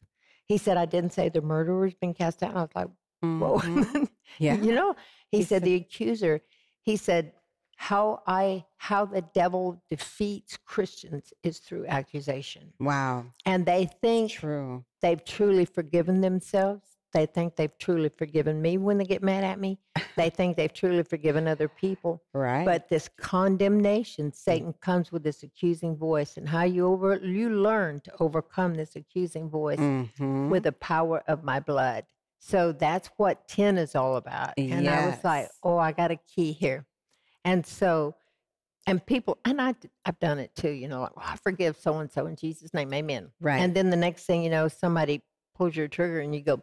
He 0.46 0.58
said, 0.60 0.78
I 0.78 0.86
didn't 0.86 1.14
say 1.14 1.30
the 1.30 1.42
murderer's 1.42 1.96
been 1.96 2.14
cast 2.14 2.44
out. 2.44 2.56
I 2.56 2.62
was 2.62 2.70
like, 2.76 2.88
whoa. 3.22 3.60
Mm-hmm. 3.60 4.04
Yeah. 4.40 4.56
you 4.56 4.74
know, 4.74 4.96
he, 5.30 5.38
he 5.38 5.44
said, 5.44 5.62
said, 5.62 5.64
the 5.64 5.76
accuser, 5.76 6.42
he 6.82 6.96
said, 6.96 7.34
how 7.76 8.22
I 8.28 8.66
how 8.78 9.06
the 9.06 9.22
devil 9.34 9.82
defeats 9.90 10.58
Christians 10.66 11.34
is 11.44 11.60
through 11.60 11.86
accusation. 11.88 12.74
Wow. 12.80 13.26
And 13.46 13.66
they 13.66 13.90
think 14.02 14.32
True. 14.32 14.84
they've 15.02 15.24
truly 15.24 15.66
forgiven 15.66 16.22
themselves. 16.22 16.84
They 17.14 17.28
think 17.28 17.56
they've 17.56 17.78
truly 17.78 18.10
forgiven 18.10 18.62
me 18.62 18.78
when 18.78 18.98
they 18.98 19.06
get 19.06 19.22
mad 19.22 19.44
at 19.44 19.60
me. 19.60 19.80
They 20.16 20.30
think 20.30 20.58
they've 20.58 20.72
truly 20.72 21.02
forgiven 21.02 21.48
other 21.48 21.68
people. 21.68 22.22
Right. 22.36 22.66
But 22.66 22.88
this 22.88 23.10
condemnation, 23.18 24.32
Satan 24.32 24.76
comes 24.80 25.12
with 25.12 25.24
this 25.24 25.42
accusing 25.42 25.98
voice, 25.98 26.38
and 26.38 26.48
how 26.48 26.66
you 26.66 26.86
over 26.86 27.16
you 27.16 27.50
learn 27.50 28.00
to 28.02 28.12
overcome 28.20 28.76
this 28.76 28.96
accusing 28.96 29.50
voice 29.50 29.80
mm-hmm. 29.80 30.52
with 30.52 30.64
the 30.64 30.72
power 30.72 31.24
of 31.28 31.44
my 31.44 31.60
blood. 31.60 32.06
So 32.40 32.74
that's 32.74 33.10
what 33.18 33.48
10 33.48 33.80
is 33.80 33.96
all 33.96 34.18
about. 34.18 34.54
And 34.58 34.84
yes. 34.84 35.04
I 35.04 35.06
was 35.08 35.24
like, 35.24 35.50
oh, 35.64 35.78
I 35.78 35.94
got 35.94 36.12
a 36.12 36.18
key 36.18 36.52
here. 36.52 36.86
And 37.46 37.66
so, 37.66 38.16
and 38.88 39.06
people, 39.06 39.38
and 39.46 39.62
I, 39.62 39.76
I've 40.06 40.20
done 40.20 40.40
it 40.40 40.56
too, 40.56 40.72
you 40.72 40.88
know, 40.88 41.02
like, 41.02 41.16
well, 41.16 41.26
I 41.28 41.36
forgive 41.38 41.78
so 41.78 41.98
and 41.98 42.12
so 42.12 42.26
in 42.26 42.36
Jesus' 42.36 42.74
name, 42.74 42.94
amen. 42.94 43.32
Right. 43.40 43.60
And 43.60 43.74
then 43.74 43.90
the 43.90 43.98
next 43.98 44.26
thing 44.26 44.44
you 44.44 44.50
know, 44.50 44.68
somebody 44.68 45.22
pulls 45.56 45.76
your 45.76 45.88
trigger 45.88 46.20
and 46.20 46.34
you 46.34 46.42
go, 46.42 46.62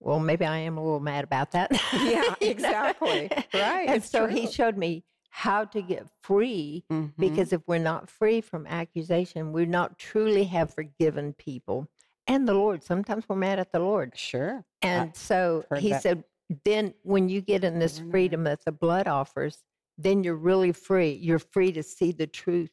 well, 0.00 0.20
maybe 0.20 0.44
I 0.44 0.58
am 0.58 0.76
a 0.76 0.82
little 0.82 1.00
mad 1.00 1.24
about 1.24 1.52
that. 1.52 1.70
Yeah, 1.92 2.34
exactly. 2.40 3.30
right. 3.54 3.88
And 3.88 4.04
so 4.04 4.26
true. 4.26 4.34
he 4.34 4.46
showed 4.50 4.76
me 4.76 5.04
how 5.30 5.64
to 5.64 5.82
get 5.82 6.06
free 6.22 6.84
mm-hmm. 6.90 7.08
because 7.18 7.52
if 7.52 7.60
we're 7.66 7.78
not 7.78 8.08
free 8.08 8.40
from 8.40 8.66
accusation, 8.66 9.52
we 9.52 9.66
not 9.66 9.98
truly 9.98 10.44
have 10.44 10.72
forgiven 10.72 11.32
people 11.34 11.88
and 12.26 12.48
the 12.48 12.54
Lord. 12.54 12.82
Sometimes 12.82 13.28
we're 13.28 13.36
mad 13.36 13.58
at 13.58 13.72
the 13.72 13.78
Lord. 13.78 14.12
Sure. 14.16 14.64
And 14.82 15.10
I 15.10 15.12
so 15.14 15.64
he 15.78 15.90
that. 15.90 16.02
said, 16.02 16.24
then 16.64 16.94
when 17.02 17.28
you 17.28 17.40
get 17.40 17.64
in 17.64 17.78
this 17.78 18.00
freedom 18.10 18.44
that 18.44 18.64
the 18.64 18.72
blood 18.72 19.06
offers, 19.06 19.58
then 19.98 20.24
you're 20.24 20.36
really 20.36 20.72
free. 20.72 21.12
You're 21.12 21.38
free 21.38 21.72
to 21.72 21.82
see 21.82 22.12
the 22.12 22.26
truth. 22.26 22.70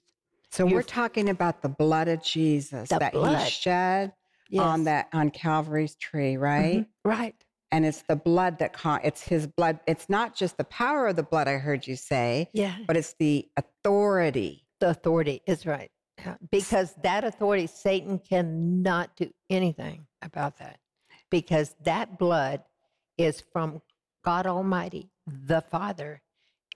So 0.52 0.66
you're 0.68 0.80
we're 0.80 0.84
talking 0.84 1.30
about 1.30 1.62
the 1.62 1.70
blood 1.70 2.08
of 2.08 2.24
Jesus 2.24 2.90
that 2.90 3.14
blood. 3.14 3.44
he 3.44 3.50
shed 3.50 4.14
yes. 4.50 4.62
on 4.62 4.84
that 4.84 5.08
on 5.14 5.32
Calvary's 5.32 5.96
tree, 5.96 6.38
right? 6.38 6.82
Mm-hmm. 6.82 7.10
Right. 7.10 7.36
And 7.72 7.86
it's 7.86 8.04
the 8.04 8.16
blood 8.16 8.60
that 8.60 8.74
con- 8.74 9.00
it's 9.04 9.24
his 9.24 9.48
blood. 9.48 9.80
It's 9.88 10.08
not 10.08 10.36
just 10.36 10.58
the 10.58 10.64
power 10.66 11.08
of 11.08 11.16
the 11.16 11.24
blood 11.24 11.48
I 11.48 11.54
heard 11.54 11.88
you 11.88 11.96
say, 11.96 12.50
yeah. 12.54 12.76
but 12.86 12.96
it's 12.96 13.16
the 13.18 13.48
authority. 13.58 14.68
The 14.80 14.90
authority 14.90 15.42
is 15.48 15.66
right. 15.66 15.90
Because 16.52 16.94
that 17.02 17.24
authority, 17.24 17.68
Satan 17.68 18.20
cannot 18.20 19.16
do 19.16 19.32
anything 19.50 20.06
about 20.22 20.60
that. 20.60 20.78
Because 21.32 21.76
that 21.84 22.20
blood 22.20 22.64
is 23.18 23.42
from 23.52 23.82
God 24.24 24.46
Almighty, 24.46 25.10
the 25.26 25.62
Father, 25.62 26.22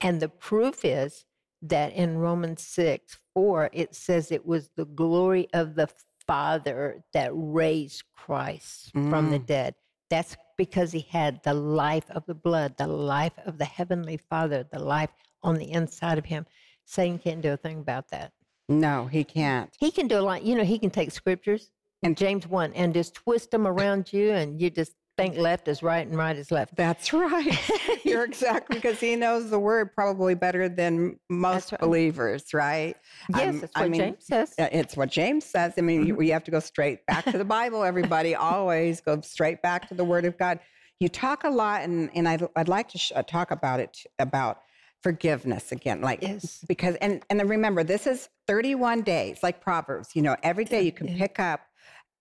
and 0.02 0.20
the 0.20 0.30
proof 0.30 0.86
is 0.86 1.26
that 1.62 1.94
in 1.94 2.18
Romans 2.18 2.62
6 2.64 3.18
4, 3.34 3.70
it 3.74 3.96
says 3.96 4.32
it 4.32 4.46
was 4.46 4.70
the 4.76 4.86
glory 4.86 5.48
of 5.54 5.76
the 5.76 5.90
Father 6.26 7.04
that 7.14 7.32
raised 7.34 8.04
Christ 8.16 8.94
mm. 8.94 9.10
from 9.10 9.32
the 9.32 9.40
mm. 9.40 9.46
dead. 9.46 9.76
That's 10.10 10.38
because 10.58 10.92
he 10.92 11.02
had 11.10 11.44
the 11.44 11.54
life 11.54 12.10
of 12.12 12.26
the 12.26 12.36
blood, 12.36 12.78
the 12.78 12.88
life 12.88 13.34
of 13.46 13.58
the 13.58 13.66
Heavenly 13.66 14.18
Father, 14.18 14.66
the 14.72 14.80
life 14.80 15.10
on 15.44 15.56
the 15.56 15.72
inside 15.72 16.18
of 16.18 16.26
him. 16.26 16.46
Satan 16.86 17.20
can't 17.20 17.42
do 17.42 17.54
a 17.54 17.58
thing 17.58 17.80
about 17.80 18.10
that. 18.10 18.32
No, 18.70 19.06
he 19.06 19.24
can't. 19.24 19.70
He 19.80 19.92
can 19.92 20.08
do 20.08 20.20
a 20.20 20.22
lot. 20.22 20.44
You 20.44 20.56
know, 20.56 20.64
he 20.64 20.80
can 20.80 20.90
take 20.90 21.12
scriptures 21.12 21.72
and 22.04 22.18
James 22.18 22.48
1 22.48 22.74
and 22.74 22.94
just 22.94 23.16
twist 23.16 23.52
them 23.52 23.68
around 23.68 24.12
you, 24.14 24.32
and 24.32 24.62
you 24.62 24.70
just 24.70 24.94
think 25.18 25.36
left 25.36 25.68
is 25.68 25.82
right 25.82 26.08
and 26.08 26.16
right 26.16 26.38
is 26.38 26.52
left. 26.52 26.76
That's 26.76 27.12
right. 27.12 27.58
You're 28.06 28.24
exactly 28.24 28.78
because 28.78 29.00
he 29.00 29.16
knows 29.16 29.50
the 29.50 29.60
word 29.60 29.94
probably 29.94 30.36
better 30.36 30.70
than 30.70 31.20
most 31.30 31.72
right. 31.72 31.82
believers, 31.82 32.54
right? 32.54 32.96
Yes, 33.36 33.56
um, 33.56 33.60
that's 33.60 33.76
what 33.76 33.84
I 33.84 33.90
mean, 33.90 34.00
James 34.02 34.26
says. 34.26 34.56
It's 34.58 34.96
what 34.96 35.10
James 35.10 35.44
says. 35.44 35.74
I 35.78 35.82
mean, 35.82 36.06
mm-hmm. 36.06 36.22
you, 36.22 36.32
have 36.32 36.44
to 36.46 36.52
go 36.52 36.60
straight 36.60 37.06
back 37.08 37.26
to 37.26 37.38
the 37.38 37.46
Bible. 37.46 37.84
Everybody 37.84 38.36
always 38.36 39.02
go 39.02 39.20
straight 39.22 39.62
back 39.62 39.88
to 39.90 39.96
the 39.96 40.06
Word 40.06 40.26
of 40.26 40.38
God. 40.38 40.60
You 41.00 41.10
talk 41.10 41.44
a 41.44 41.50
lot, 41.50 41.82
and 41.82 42.10
and 42.16 42.30
I'd, 42.30 42.48
I'd 42.56 42.70
like 42.70 42.90
to 42.90 42.98
sh- 42.98 43.12
uh, 43.16 43.24
talk 43.24 43.52
about 43.52 43.80
it 43.80 43.98
about 44.20 44.62
forgiveness 45.04 45.72
again 45.72 46.02
like 46.02 46.24
yes. 46.24 46.66
because 46.68 46.96
and 46.96 47.24
and 47.30 47.48
remember 47.48 47.84
this 47.84 48.08
is 48.08 48.30
31 48.48 49.04
days 49.04 49.38
like 49.44 49.62
proverbs 49.62 50.10
you 50.16 50.24
know 50.24 50.36
every 50.42 50.66
day 50.66 50.82
you 50.82 50.92
can 50.92 51.08
pick 51.08 51.40
up 51.40 51.62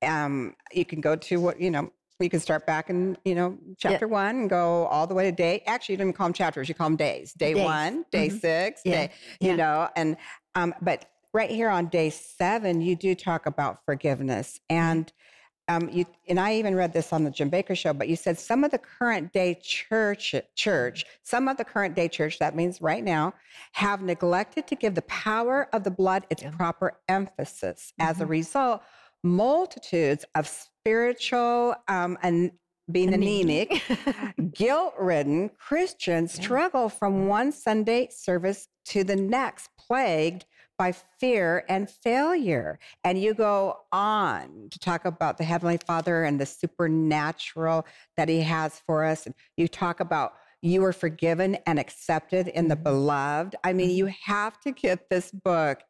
um 0.03 0.55
you 0.73 0.85
can 0.85 1.01
go 1.01 1.17
to 1.17 1.41
what 1.41 1.59
you 1.59 1.71
know 1.71 1.91
you 2.25 2.31
can 2.31 2.41
start 2.41 2.67
back 2.67 2.89
in, 2.89 3.17
you 3.25 3.35
know, 3.35 3.59
chapter 3.77 4.07
yeah. 4.07 4.13
one 4.13 4.37
and 4.37 4.51
go 4.51 4.87
all 4.87 5.07
the 5.07 5.15
way 5.15 5.25
to 5.25 5.33
day. 5.33 5.63
Actually, 5.67 5.95
you 5.95 5.97
don't 5.99 6.07
even 6.09 6.17
call 6.17 6.27
them 6.27 6.35
chapters; 6.35 6.69
you 6.69 6.75
call 6.75 6.89
them 6.89 6.97
days. 6.97 7.33
Day 7.33 7.55
days. 7.55 7.65
one, 7.65 8.05
day 8.11 8.29
mm-hmm. 8.29 8.39
six, 8.39 8.81
yeah. 8.85 8.93
day, 8.93 9.13
you 9.41 9.51
yeah. 9.51 9.57
know, 9.57 9.89
and 9.97 10.17
um, 10.55 10.75
but 10.81 11.11
right 11.33 11.51
here 11.51 11.69
on 11.69 11.87
day 11.89 12.11
seven, 12.11 12.81
you 12.81 12.97
do 12.97 13.15
talk 13.15 13.47
about 13.47 13.85
forgiveness, 13.85 14.61
and 14.71 15.13
um, 15.69 15.89
you 15.91 16.07
and 16.29 16.39
I 16.39 16.55
even 16.55 16.75
read 16.75 16.93
this 16.93 17.13
on 17.13 17.25
the 17.25 17.31
Jim 17.31 17.51
Bakker 17.51 17.77
show. 17.77 17.93
But 17.93 18.09
you 18.09 18.17
said 18.17 18.39
some 18.39 18.65
of 18.65 18.71
the 18.71 18.79
current 18.79 19.33
day 19.33 19.59
church, 19.63 20.35
church, 20.55 21.05
some 21.23 21.49
of 21.49 21.57
the 21.57 21.65
current 21.65 21.95
day 21.95 22.09
church, 22.09 22.39
that 22.39 22.55
means 22.55 22.81
right 22.81 23.05
now, 23.05 23.35
have 23.73 24.01
neglected 24.01 24.67
to 24.69 24.75
give 24.77 24.95
the 24.95 25.03
power 25.03 25.69
of 25.73 25.85
the 25.85 25.91
blood 25.91 26.27
its 26.31 26.45
proper 26.57 26.99
emphasis. 27.09 27.93
Mm-hmm. 28.01 28.09
As 28.11 28.17
a 28.17 28.23
mm-hmm. 28.23 28.31
result 28.31 28.83
multitudes 29.23 30.25
of 30.35 30.47
spiritual 30.47 31.75
um, 31.89 32.19
and 32.23 32.53
being 32.91 33.13
anemic, 33.13 33.83
guilt 34.55 34.95
ridden 34.99 35.51
Christians 35.59 36.33
struggle 36.33 36.89
from 36.89 37.27
one 37.27 37.51
Sunday 37.51 38.09
service 38.13 38.69
to 38.87 39.03
the 39.03 39.17
next, 39.17 39.71
plagued 39.77 40.45
by 40.79 40.93
fear 40.93 41.65
and 41.69 41.91
failure. 41.91 42.79
And 43.03 43.21
you 43.21 43.35
go 43.35 43.79
on 43.93 44.69
to 44.71 44.79
talk 44.79 45.05
about 45.05 45.39
the 45.39 45.45
Heavenly 45.45 45.79
Father 45.79 46.23
and 46.23 46.41
the 46.41 46.47
supernatural 46.47 47.87
that 48.17 48.29
He 48.29 48.41
has 48.43 48.81
for 48.87 49.05
us. 49.05 49.27
And 49.27 49.35
you 49.57 49.69
talk 49.69 50.01
about 50.01 50.35
you 50.63 50.85
are 50.85 50.93
forgiven 50.93 51.57
and 51.67 51.79
accepted 51.79 52.49
in 52.49 52.69
the 52.69 52.75
mm-hmm. 52.75 52.85
beloved. 52.85 53.57
I 53.65 53.73
mean, 53.73 53.91
you 53.91 54.07
mm-hmm. 54.07 54.33
have 54.33 54.61
to 54.61 54.73
get 54.73 55.09
this 55.11 55.31
book 55.31 55.81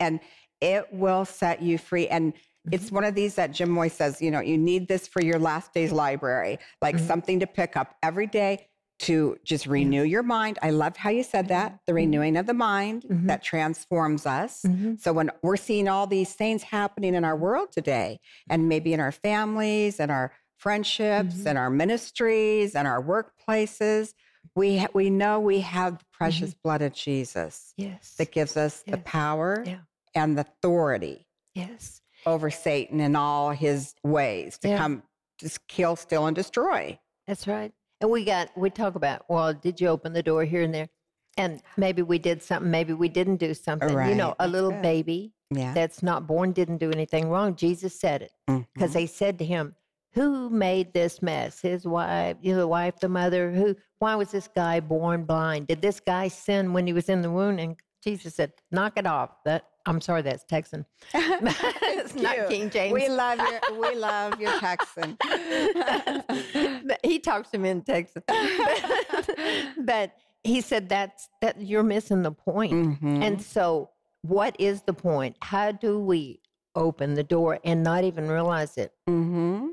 and 0.00 0.20
it 0.60 0.92
will 0.92 1.24
set 1.24 1.60
you 1.60 1.76
free. 1.76 2.06
And 2.08 2.34
it's 2.70 2.86
mm-hmm. 2.86 2.94
one 2.96 3.04
of 3.04 3.14
these 3.14 3.34
that 3.34 3.52
Jim 3.52 3.70
Moy 3.70 3.88
says, 3.88 4.22
you 4.22 4.30
know, 4.30 4.40
you 4.40 4.56
need 4.56 4.88
this 4.88 5.08
for 5.08 5.22
your 5.22 5.38
last 5.38 5.72
day's 5.74 5.92
library, 5.92 6.58
like 6.80 6.96
mm-hmm. 6.96 7.06
something 7.06 7.40
to 7.40 7.46
pick 7.46 7.76
up 7.76 7.96
every 8.02 8.26
day 8.26 8.68
to 9.00 9.36
just 9.42 9.66
renew 9.66 10.04
your 10.04 10.22
mind. 10.22 10.60
I 10.62 10.70
loved 10.70 10.96
how 10.96 11.10
you 11.10 11.24
said 11.24 11.48
that 11.48 11.80
the 11.86 11.90
mm-hmm. 11.90 11.96
renewing 11.96 12.36
of 12.36 12.46
the 12.46 12.54
mind 12.54 13.02
mm-hmm. 13.02 13.26
that 13.26 13.42
transforms 13.42 14.26
us. 14.26 14.62
Mm-hmm. 14.62 14.94
So 15.00 15.12
when 15.12 15.30
we're 15.42 15.56
seeing 15.56 15.88
all 15.88 16.06
these 16.06 16.34
things 16.34 16.62
happening 16.62 17.16
in 17.16 17.24
our 17.24 17.36
world 17.36 17.72
today, 17.72 18.20
and 18.48 18.68
maybe 18.68 18.92
in 18.92 19.00
our 19.00 19.10
families 19.10 19.98
and 19.98 20.12
our 20.12 20.32
friendships 20.58 21.34
mm-hmm. 21.34 21.48
and 21.48 21.58
our 21.58 21.70
ministries 21.70 22.76
and 22.76 22.86
our 22.86 23.02
workplaces, 23.02 24.12
we 24.54 24.78
ha- 24.78 24.88
we 24.94 25.10
know 25.10 25.40
we 25.40 25.60
have 25.60 25.98
the 25.98 26.04
precious 26.12 26.54
blood 26.54 26.82
of 26.82 26.92
Jesus. 26.92 27.74
Yes, 27.76 28.14
that 28.18 28.30
gives 28.30 28.56
us 28.56 28.84
yes. 28.86 28.94
the 28.94 29.02
power 29.02 29.64
yeah. 29.66 29.78
and 30.14 30.36
the 30.36 30.42
authority. 30.42 31.26
Yes, 31.54 32.01
over 32.26 32.50
Satan 32.50 33.00
and 33.00 33.16
all 33.16 33.50
his 33.50 33.94
ways 34.02 34.58
to 34.58 34.68
yeah. 34.68 34.78
come 34.78 35.02
just 35.38 35.66
kill, 35.68 35.96
steal, 35.96 36.26
and 36.26 36.36
destroy. 36.36 36.98
That's 37.26 37.46
right. 37.46 37.72
And 38.00 38.10
we 38.10 38.24
got 38.24 38.50
we 38.56 38.70
talk 38.70 38.94
about 38.94 39.24
well, 39.28 39.54
did 39.54 39.80
you 39.80 39.88
open 39.88 40.12
the 40.12 40.22
door 40.22 40.44
here 40.44 40.62
and 40.62 40.74
there? 40.74 40.88
And 41.36 41.62
maybe 41.76 42.02
we 42.02 42.18
did 42.18 42.42
something, 42.42 42.70
maybe 42.70 42.92
we 42.92 43.08
didn't 43.08 43.36
do 43.36 43.54
something. 43.54 43.94
Right. 43.94 44.10
You 44.10 44.14
know, 44.14 44.34
a 44.38 44.46
little 44.46 44.70
good. 44.70 44.82
baby 44.82 45.32
yeah. 45.56 45.72
that's 45.72 46.02
not 46.02 46.26
born 46.26 46.52
didn't 46.52 46.78
do 46.78 46.90
anything 46.90 47.28
wrong. 47.28 47.54
Jesus 47.54 47.98
said 47.98 48.22
it 48.22 48.32
because 48.46 48.90
mm-hmm. 48.90 48.92
they 48.92 49.06
said 49.06 49.38
to 49.38 49.44
him, 49.44 49.74
"Who 50.12 50.50
made 50.50 50.92
this 50.92 51.22
mess? 51.22 51.60
His 51.60 51.86
wife, 51.86 52.36
you 52.40 52.52
know, 52.52 52.60
the 52.60 52.68
wife, 52.68 52.98
the 53.00 53.08
mother. 53.08 53.50
Who? 53.50 53.76
Why 53.98 54.14
was 54.14 54.30
this 54.30 54.48
guy 54.54 54.80
born 54.80 55.24
blind? 55.24 55.68
Did 55.68 55.82
this 55.82 56.00
guy 56.00 56.28
sin 56.28 56.72
when 56.72 56.86
he 56.86 56.92
was 56.92 57.08
in 57.08 57.22
the 57.22 57.30
womb?" 57.30 57.58
And 57.58 57.76
Jesus 58.02 58.34
said, 58.34 58.52
"Knock 58.70 58.94
it 58.96 59.06
off. 59.06 59.30
That 59.44 59.64
I'm 59.86 60.00
sorry, 60.00 60.22
that's 60.22 60.44
Texan. 60.44 60.86
it's 61.14 62.14
not 62.14 62.48
King 62.48 62.70
James. 62.70 62.92
We 62.92 63.08
love 63.08 63.38
your 63.38 63.80
we 63.80 63.94
love 63.96 64.40
your 64.40 64.58
Texan. 64.58 65.16
he 67.04 67.18
talks 67.18 67.50
to 67.50 67.58
me 67.58 67.70
in 67.70 67.82
Texas, 67.82 68.22
but 69.78 70.12
he 70.44 70.60
said 70.60 70.88
that's 70.88 71.28
that 71.40 71.60
you're 71.60 71.82
missing 71.82 72.22
the 72.22 72.32
point. 72.32 72.72
Mm-hmm. 72.72 73.22
And 73.22 73.42
so 73.42 73.90
what 74.22 74.54
is 74.58 74.82
the 74.82 74.92
point? 74.92 75.36
How 75.40 75.72
do 75.72 75.98
we 75.98 76.42
open 76.74 77.14
the 77.14 77.24
door 77.24 77.58
and 77.64 77.82
not 77.82 78.04
even 78.04 78.28
realize 78.28 78.76
it. 78.78 78.92
Mm-hmm. 79.08 79.68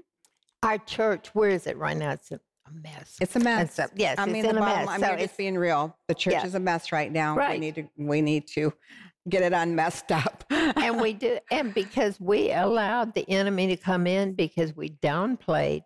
Our 0.64 0.78
church, 0.80 1.30
where 1.34 1.50
is 1.50 1.68
it 1.68 1.78
right 1.78 1.96
now? 1.96 2.12
It's 2.12 2.32
a 2.32 2.40
mess. 2.72 3.18
It's 3.22 3.36
a 3.36 3.40
mess. 3.40 3.76
So, 3.76 3.86
yes, 3.96 4.18
I 4.18 4.24
it's 4.24 4.32
mean, 4.32 4.44
the 4.44 4.52
a 4.52 4.60
bottom, 4.60 4.86
mess. 4.86 5.02
I 5.02 5.16
so 5.16 5.18
just 5.18 5.38
being 5.38 5.58
real. 5.58 5.96
The 6.08 6.16
church 6.16 6.44
is 6.44 6.56
a 6.56 6.60
mess 6.60 6.92
right 6.92 7.12
now. 7.12 7.34
We 7.36 7.40
Right. 7.40 7.60
need 7.60 7.76
to. 7.76 7.88
We 7.98 8.22
need 8.22 8.48
to 8.50 8.74
get 9.28 9.42
it 9.44 9.54
unmessed 9.54 10.12
up. 10.12 10.44
and 10.50 11.02
we 11.02 11.14
do, 11.14 11.38
and 11.52 11.74
because 11.74 12.20
we 12.20 12.52
allowed 12.52 13.14
the 13.14 13.30
enemy 13.30 13.68
to 13.68 13.78
come 13.78 14.08
in 14.08 14.34
because 14.34 14.76
we 14.76 14.90
downplayed 14.90 15.84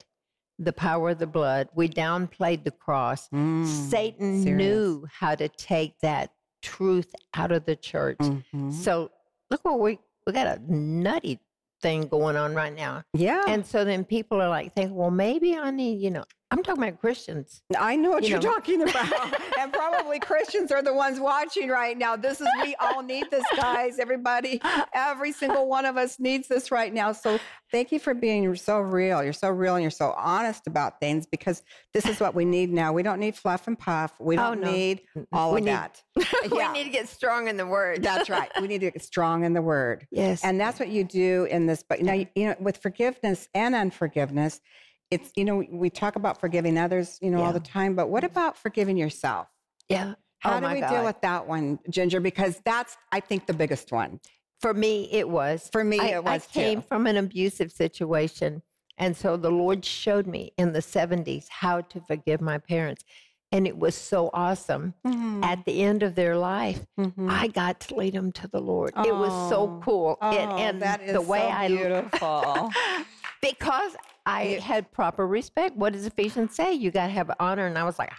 the 0.60 0.74
power 0.74 1.10
of 1.10 1.20
the 1.20 1.28
blood, 1.28 1.68
we 1.76 1.90
downplayed 1.90 2.64
the 2.64 2.72
cross. 2.72 3.28
Mm, 3.30 3.66
Satan 3.66 4.44
serious. 4.44 4.58
knew 4.58 5.06
how 5.12 5.36
to 5.36 5.48
take 5.50 6.00
that 6.02 6.32
truth 6.62 7.14
out 7.34 7.52
of 7.52 7.66
the 7.66 7.76
church. 7.76 8.20
mhm. 8.20 8.72
So 8.72 9.12
look 9.50 9.66
what 9.66 9.80
we 9.80 10.00
we 10.26 10.32
got 10.32 10.48
a 10.48 10.62
nutty 10.74 11.40
thing 11.82 12.04
going 12.08 12.38
on 12.38 12.54
right 12.56 12.74
now. 12.74 13.04
Yeah, 13.14 13.44
And 13.46 13.66
so 13.66 13.84
then 13.84 14.06
people 14.06 14.42
are 14.42 14.48
like 14.48 14.74
thinking, 14.74 14.96
well, 14.96 15.12
maybe 15.12 15.58
I 15.58 15.70
need, 15.70 16.00
you 16.00 16.12
know, 16.12 16.24
I'm 16.54 16.62
talking 16.62 16.84
about 16.84 17.00
Christians. 17.02 17.64
I 17.78 17.96
know 17.96 18.12
what 18.12 18.24
you 18.30 18.36
are 18.38 18.40
talking 18.40 18.82
about. 18.88 19.42
and 19.60 19.74
probably 19.74 20.20
Christians 20.20 20.72
are 20.72 20.84
the 20.84 20.94
ones 20.94 21.20
watching 21.20 21.68
right 21.70 21.98
now. 21.98 22.16
This 22.16 22.42
is, 22.42 22.48
we 22.62 22.76
all 22.76 23.02
need 23.02 23.26
this, 23.32 23.44
guys. 23.56 23.98
Everybody, 23.98 24.62
every 24.94 25.32
single 25.32 25.68
one 25.68 25.86
of 25.86 25.98
us 25.98 26.20
needs 26.20 26.48
this 26.48 26.70
right 26.72 26.94
now. 26.94 27.12
So 27.12 27.40
thank 27.72 27.92
you 27.92 27.98
for 28.00 28.14
being 28.14 28.56
so 28.56 28.80
real. 28.80 29.24
You're 29.24 29.34
so 29.34 29.50
real 29.50 29.76
and 29.76 29.82
you're 29.82 29.90
so 29.90 30.14
honest 30.16 30.68
about 30.68 31.00
things 31.00 31.26
because 31.26 31.64
this 31.92 32.06
is 32.06 32.20
what 32.20 32.36
we 32.36 32.46
need 32.46 32.72
now. 32.72 32.94
We 32.94 33.02
don't 33.02 33.20
need 33.20 33.36
fluff 33.36 33.66
and 33.68 33.78
puff. 33.78 34.14
We 34.20 34.38
Oh, 34.38 34.50
don't 34.52 34.62
no. 34.62 34.72
need 34.72 35.02
all 35.32 35.54
We 35.54 35.60
of 35.62 35.66
need- 35.66 35.72
that. 35.72 36.04
we 36.52 36.60
Yeah. 36.60 36.72
need 36.72 36.84
to 36.84 36.90
get 36.92 37.10
strong 37.10 37.48
in 37.48 37.58
the 37.58 37.66
word. 37.66 38.04
That's 38.04 38.30
right. 38.30 38.52
We 38.62 38.68
need 38.68 38.82
to 38.82 38.92
get 38.92 39.02
strong 39.02 39.44
in 39.44 39.54
the 39.54 39.62
word. 39.64 40.06
Yes. 40.12 40.44
And 40.44 40.60
that's 40.60 40.80
what 40.80 40.90
you 40.90 41.04
do 41.04 41.46
in 41.50 41.66
this. 41.66 41.82
But 41.82 42.04
now, 42.04 42.14
you 42.14 42.28
know, 42.36 42.56
with 42.60 42.78
forgiveness 42.78 43.50
and 43.56 43.74
unforgiveness, 43.74 44.62
it's, 45.14 45.32
you 45.36 45.46
know, 45.46 45.64
we 45.70 45.90
talk 45.90 46.16
about 46.16 46.40
forgiving 46.40 46.78
others, 46.78 47.18
you 47.22 47.30
know, 47.32 47.42
all 47.44 47.54
the 47.54 47.60
time, 47.60 47.96
but 47.96 48.10
what 48.10 48.24
about 48.24 48.58
forgiving 48.58 48.98
yourself? 48.98 49.48
yeah. 49.90 50.16
How 50.40 50.58
oh 50.58 50.60
do 50.60 50.68
we 50.74 50.82
God. 50.82 50.90
deal 50.90 51.06
with 51.06 51.22
that 51.22 51.48
one, 51.48 51.80
Ginger? 51.90 52.20
Because 52.20 52.62
that's, 52.66 52.98
I 53.14 53.22
think, 53.22 53.46
the 53.46 53.54
biggest 53.54 53.94
one. 53.94 54.20
For 54.60 54.74
me, 54.74 55.08
it 55.10 55.30
was. 55.30 55.70
For 55.72 55.86
me, 55.86 55.98
I, 56.02 56.08
it 56.18 56.24
was 56.26 56.44
I 56.50 56.54
came 56.54 56.82
too. 56.82 56.88
from 56.90 57.08
an 57.08 57.16
abusive 57.16 57.72
situation. 57.72 58.62
And 58.98 59.16
so 59.16 59.38
the 59.38 59.50
Lord 59.50 59.86
showed 59.86 60.28
me 60.28 60.52
in 60.58 60.74
the 60.74 60.80
70s 60.82 61.48
how 61.48 61.80
to 61.80 62.02
forgive 62.02 62.42
my 62.42 62.58
parents. 62.58 63.06
And 63.54 63.66
it 63.66 63.78
was 63.78 63.96
so 63.96 64.30
awesome. 64.34 64.94
Mm-hmm. 65.08 65.46
At 65.46 65.64
the 65.64 65.82
end 65.82 66.04
of 66.04 66.16
their 66.16 66.36
life, 66.36 66.86
I 67.30 67.48
got 67.48 67.80
to 67.82 67.96
lead 67.96 68.14
them 68.14 68.34
to 68.34 68.48
the 68.50 68.60
Lord. 68.60 68.92
It 68.98 69.16
was 69.16 69.32
so 69.50 69.62
Oh. 69.62 69.82
cool. 69.82 70.18
Oh, 70.22 70.30
and 70.38 70.52
and 70.60 70.82
that 70.82 71.02
is 71.04 71.14
the 71.14 71.22
way 71.22 71.40
so 71.40 71.48
I 71.48 71.68
beautiful. 71.70 72.72
because 73.42 73.96
I 74.26 74.44
had 74.62 74.92
proper 74.92 75.28
respect. 75.28 75.76
What 75.76 75.94
does 75.94 76.06
Ephesians 76.06 76.56
say? 76.56 76.74
You 76.74 76.92
got 76.92 77.08
to 77.08 77.14
have 77.14 77.32
honor. 77.40 77.66
And 77.68 77.78
I 77.78 77.84
was 77.84 78.00
like, 78.00 78.12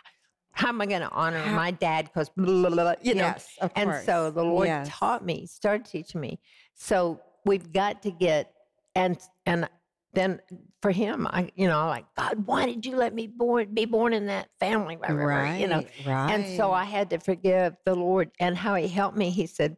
how 0.53 0.69
am 0.69 0.81
I 0.81 0.87
going 0.87 1.01
to 1.01 1.11
honor 1.11 1.39
How- 1.41 1.57
my 1.57 1.71
dad? 1.71 2.07
Because, 2.07 2.31
you 2.37 2.45
know. 2.45 2.95
yes, 3.03 3.49
of 3.61 3.71
And 3.75 3.91
course. 3.91 4.05
so 4.05 4.31
the 4.31 4.45
Lord 4.45 4.69
Yes. 4.69 4.89
taught 4.91 5.25
me, 5.25 5.47
started 5.47 5.87
teaching 5.87 6.21
me. 6.21 6.39
So 6.75 7.21
we've 7.45 7.73
got 7.73 8.03
to 8.03 8.11
get, 8.11 8.53
and, 8.95 9.19
and, 9.47 9.69
then 10.13 10.41
for 10.81 10.93
him, 10.93 11.27
I, 11.27 11.51
you 11.57 11.67
know, 11.67 11.87
like 11.89 12.05
God, 12.17 12.47
why 12.47 12.67
did 12.67 12.87
you 12.87 12.95
let 12.95 13.13
me 13.13 13.27
born 13.27 13.75
be 13.75 13.85
born 13.85 14.13
in 14.13 14.27
that 14.27 14.49
family? 14.61 14.95
Blah," 14.95 15.09
Right, 15.09 15.59
you 15.59 15.67
know, 15.67 15.83
right. 16.07 16.31
and 16.33 16.57
so 16.57 16.71
I 16.71 16.85
had 16.85 17.11
to 17.11 17.19
forgive 17.19 17.77
the 17.85 17.97
Lord 17.97 18.31
and 18.39 18.57
how 18.57 18.77
He 18.77 18.87
helped 18.87 19.17
me. 19.17 19.31
He 19.31 19.47
said, 19.49 19.77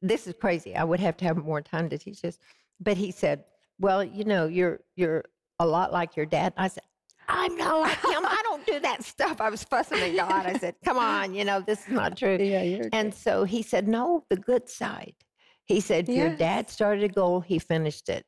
"This 0.00 0.26
is 0.26 0.32
crazy. 0.40 0.74
I 0.74 0.82
would 0.82 0.98
have 1.00 1.18
to 1.18 1.26
have 1.26 1.36
more 1.36 1.60
time 1.60 1.90
to 1.90 1.98
teach 1.98 2.22
this." 2.22 2.38
But 2.80 2.96
He 2.96 3.10
said, 3.10 3.44
"Well, 3.78 4.02
you 4.02 4.24
know, 4.24 4.46
you're 4.46 4.80
you're 4.94 5.24
a 5.58 5.66
lot 5.66 5.92
like 5.92 6.16
your 6.16 6.26
dad." 6.26 6.52
I 6.56 6.68
said, 6.68 6.84
"I'm 7.28 7.56
not 7.56 7.80
like 7.80 7.98
him. 7.98 8.24
I 8.26 8.40
don't 8.44 8.64
do 8.66 8.80
that 8.80 9.04
stuff." 9.04 9.40
I 9.40 9.50
was 9.50 9.64
fussing 9.64 9.98
at 9.98 10.14
God. 10.16 10.46
I 10.46 10.54
said, 10.58 10.74
"Come 10.84 10.98
on, 10.98 11.34
you 11.34 11.44
know, 11.44 11.60
this 11.60 11.80
is 11.86 11.92
not 11.92 12.16
true." 12.16 12.38
yeah, 12.40 12.62
you're 12.62 12.88
And 12.92 13.12
so 13.14 13.44
He 13.44 13.62
said, 13.62 13.88
"No, 13.88 14.24
the 14.30 14.36
good 14.36 14.68
side." 14.68 15.14
He 15.64 15.80
said, 15.80 16.08
"Your 16.08 16.36
dad 16.36 16.70
started 16.70 17.04
a 17.04 17.08
goal. 17.08 17.40
He 17.40 17.58
finished 17.58 18.08
it." 18.08 18.24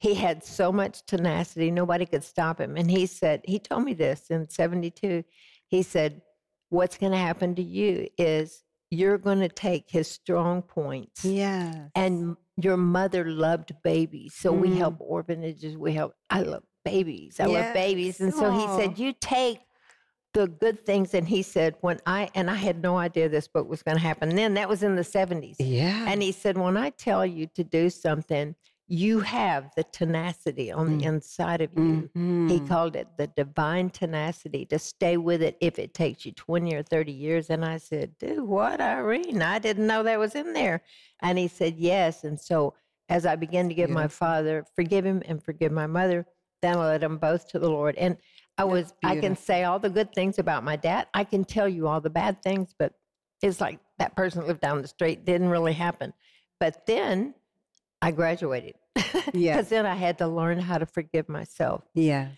He 0.00 0.14
had 0.14 0.44
so 0.44 0.70
much 0.70 1.04
tenacity, 1.06 1.72
nobody 1.72 2.06
could 2.06 2.22
stop 2.22 2.60
him. 2.60 2.76
And 2.76 2.88
he 2.88 3.04
said, 3.06 3.40
he 3.44 3.58
told 3.58 3.82
me 3.82 3.94
this 3.94 4.26
in 4.30 4.48
72. 4.48 5.24
He 5.66 5.82
said, 5.82 6.22
What's 6.68 6.96
going 6.96 7.10
to 7.10 7.18
happen 7.18 7.56
to 7.56 7.62
you 7.62 8.06
is 8.16 8.62
you're 8.90 9.18
going 9.18 9.40
to 9.40 9.48
take 9.48 9.86
his 9.90 10.08
strong 10.08 10.62
points. 10.62 11.24
Yeah. 11.24 11.88
And 11.96 12.36
your 12.56 12.76
mother 12.76 13.24
loved 13.28 13.72
babies. 13.82 14.34
So 14.36 14.52
we 14.52 14.68
Mm. 14.70 14.76
help 14.76 14.96
orphanages. 15.00 15.76
We 15.76 15.94
help, 15.94 16.12
I 16.30 16.42
love 16.42 16.62
babies. 16.84 17.40
I 17.40 17.46
love 17.46 17.72
babies. 17.74 18.20
And 18.20 18.32
so 18.34 18.50
he 18.50 18.66
said, 18.68 18.98
You 18.98 19.12
take 19.20 19.60
the 20.34 20.46
good 20.46 20.84
things. 20.84 21.14
And 21.14 21.26
he 21.28 21.42
said, 21.42 21.74
When 21.80 21.98
I, 22.06 22.28
and 22.34 22.50
I 22.50 22.54
had 22.54 22.82
no 22.82 22.96
idea 22.96 23.28
this 23.28 23.48
book 23.48 23.68
was 23.68 23.82
going 23.82 23.96
to 23.96 24.02
happen 24.02 24.34
then, 24.36 24.54
that 24.54 24.68
was 24.68 24.82
in 24.82 24.96
the 24.96 25.02
70s. 25.02 25.56
yeah. 25.58 26.04
And 26.06 26.22
he 26.22 26.32
said, 26.32 26.56
When 26.58 26.76
I 26.76 26.90
tell 26.90 27.24
you 27.26 27.46
to 27.54 27.64
do 27.64 27.90
something, 27.90 28.54
you 28.90 29.20
have 29.20 29.70
the 29.76 29.84
tenacity 29.84 30.72
on 30.72 30.86
the 30.98 31.04
Mm. 31.04 31.08
inside 31.08 31.60
of 31.60 31.70
you. 31.76 32.08
He 32.48 32.58
Mhm. 32.60 32.66
called 32.68 32.96
it 32.96 33.06
the 33.18 33.26
divine 33.26 33.90
tenacity 33.90 34.64
to 34.66 34.78
stay 34.78 35.18
with 35.18 35.42
it 35.42 35.58
if 35.60 35.78
it 35.78 35.92
takes 35.92 36.24
you 36.24 36.32
20 36.32 36.74
or 36.74 36.82
30 36.82 37.12
years. 37.12 37.50
And 37.50 37.62
I 37.66 37.76
said, 37.76 38.16
Dude, 38.18 38.40
what, 38.40 38.80
Irene? 38.80 39.42
I 39.42 39.58
didn't 39.58 39.86
know 39.86 40.02
that 40.04 40.18
was 40.18 40.34
in 40.34 40.54
there. 40.54 40.80
And 41.20 41.36
he 41.38 41.48
said, 41.48 41.76
Yes. 41.76 42.24
And 42.24 42.40
so 42.40 42.72
as 43.10 43.26
I 43.26 43.36
began 43.36 43.68
to 43.68 43.74
give 43.74 43.90
my 43.90 44.08
father, 44.08 44.64
forgive 44.74 45.04
him 45.04 45.22
and 45.26 45.42
forgive 45.42 45.72
my 45.72 45.86
mother, 45.86 46.26
then 46.62 46.76
I 46.76 46.86
led 46.86 47.00
them 47.02 47.18
both 47.18 47.48
to 47.48 47.58
the 47.58 47.68
Lord. 47.68 47.96
And 47.96 48.16
I 48.56 48.64
That's 48.64 48.72
was, 48.72 48.94
I 49.04 49.16
can 49.16 49.36
say 49.36 49.64
all 49.64 49.78
the 49.78 49.90
good 49.90 50.12
things 50.14 50.38
about 50.38 50.64
my 50.64 50.76
dad. 50.76 51.06
I 51.14 51.24
can 51.24 51.44
tell 51.44 51.68
you 51.68 51.86
all 51.86 52.00
the 52.00 52.10
bad 52.10 52.42
things, 52.42 52.74
but 52.78 52.92
it's 53.42 53.60
like 53.60 53.78
that 53.98 54.16
person 54.16 54.46
lived 54.46 54.60
down 54.60 54.80
the 54.82 54.88
street 54.88 55.24
didn't 55.24 55.48
really 55.48 55.72
happen. 55.72 56.12
But 56.58 56.86
then 56.86 57.34
I 58.02 58.10
graduated. 58.10 58.74
Because 59.32 59.68
then 59.68 59.86
I 59.86 59.94
had 59.94 60.18
to 60.18 60.26
learn 60.26 60.58
how 60.58 60.78
to 60.78 60.86
forgive 60.86 61.28
myself. 61.28 61.84
yes. 61.94 62.30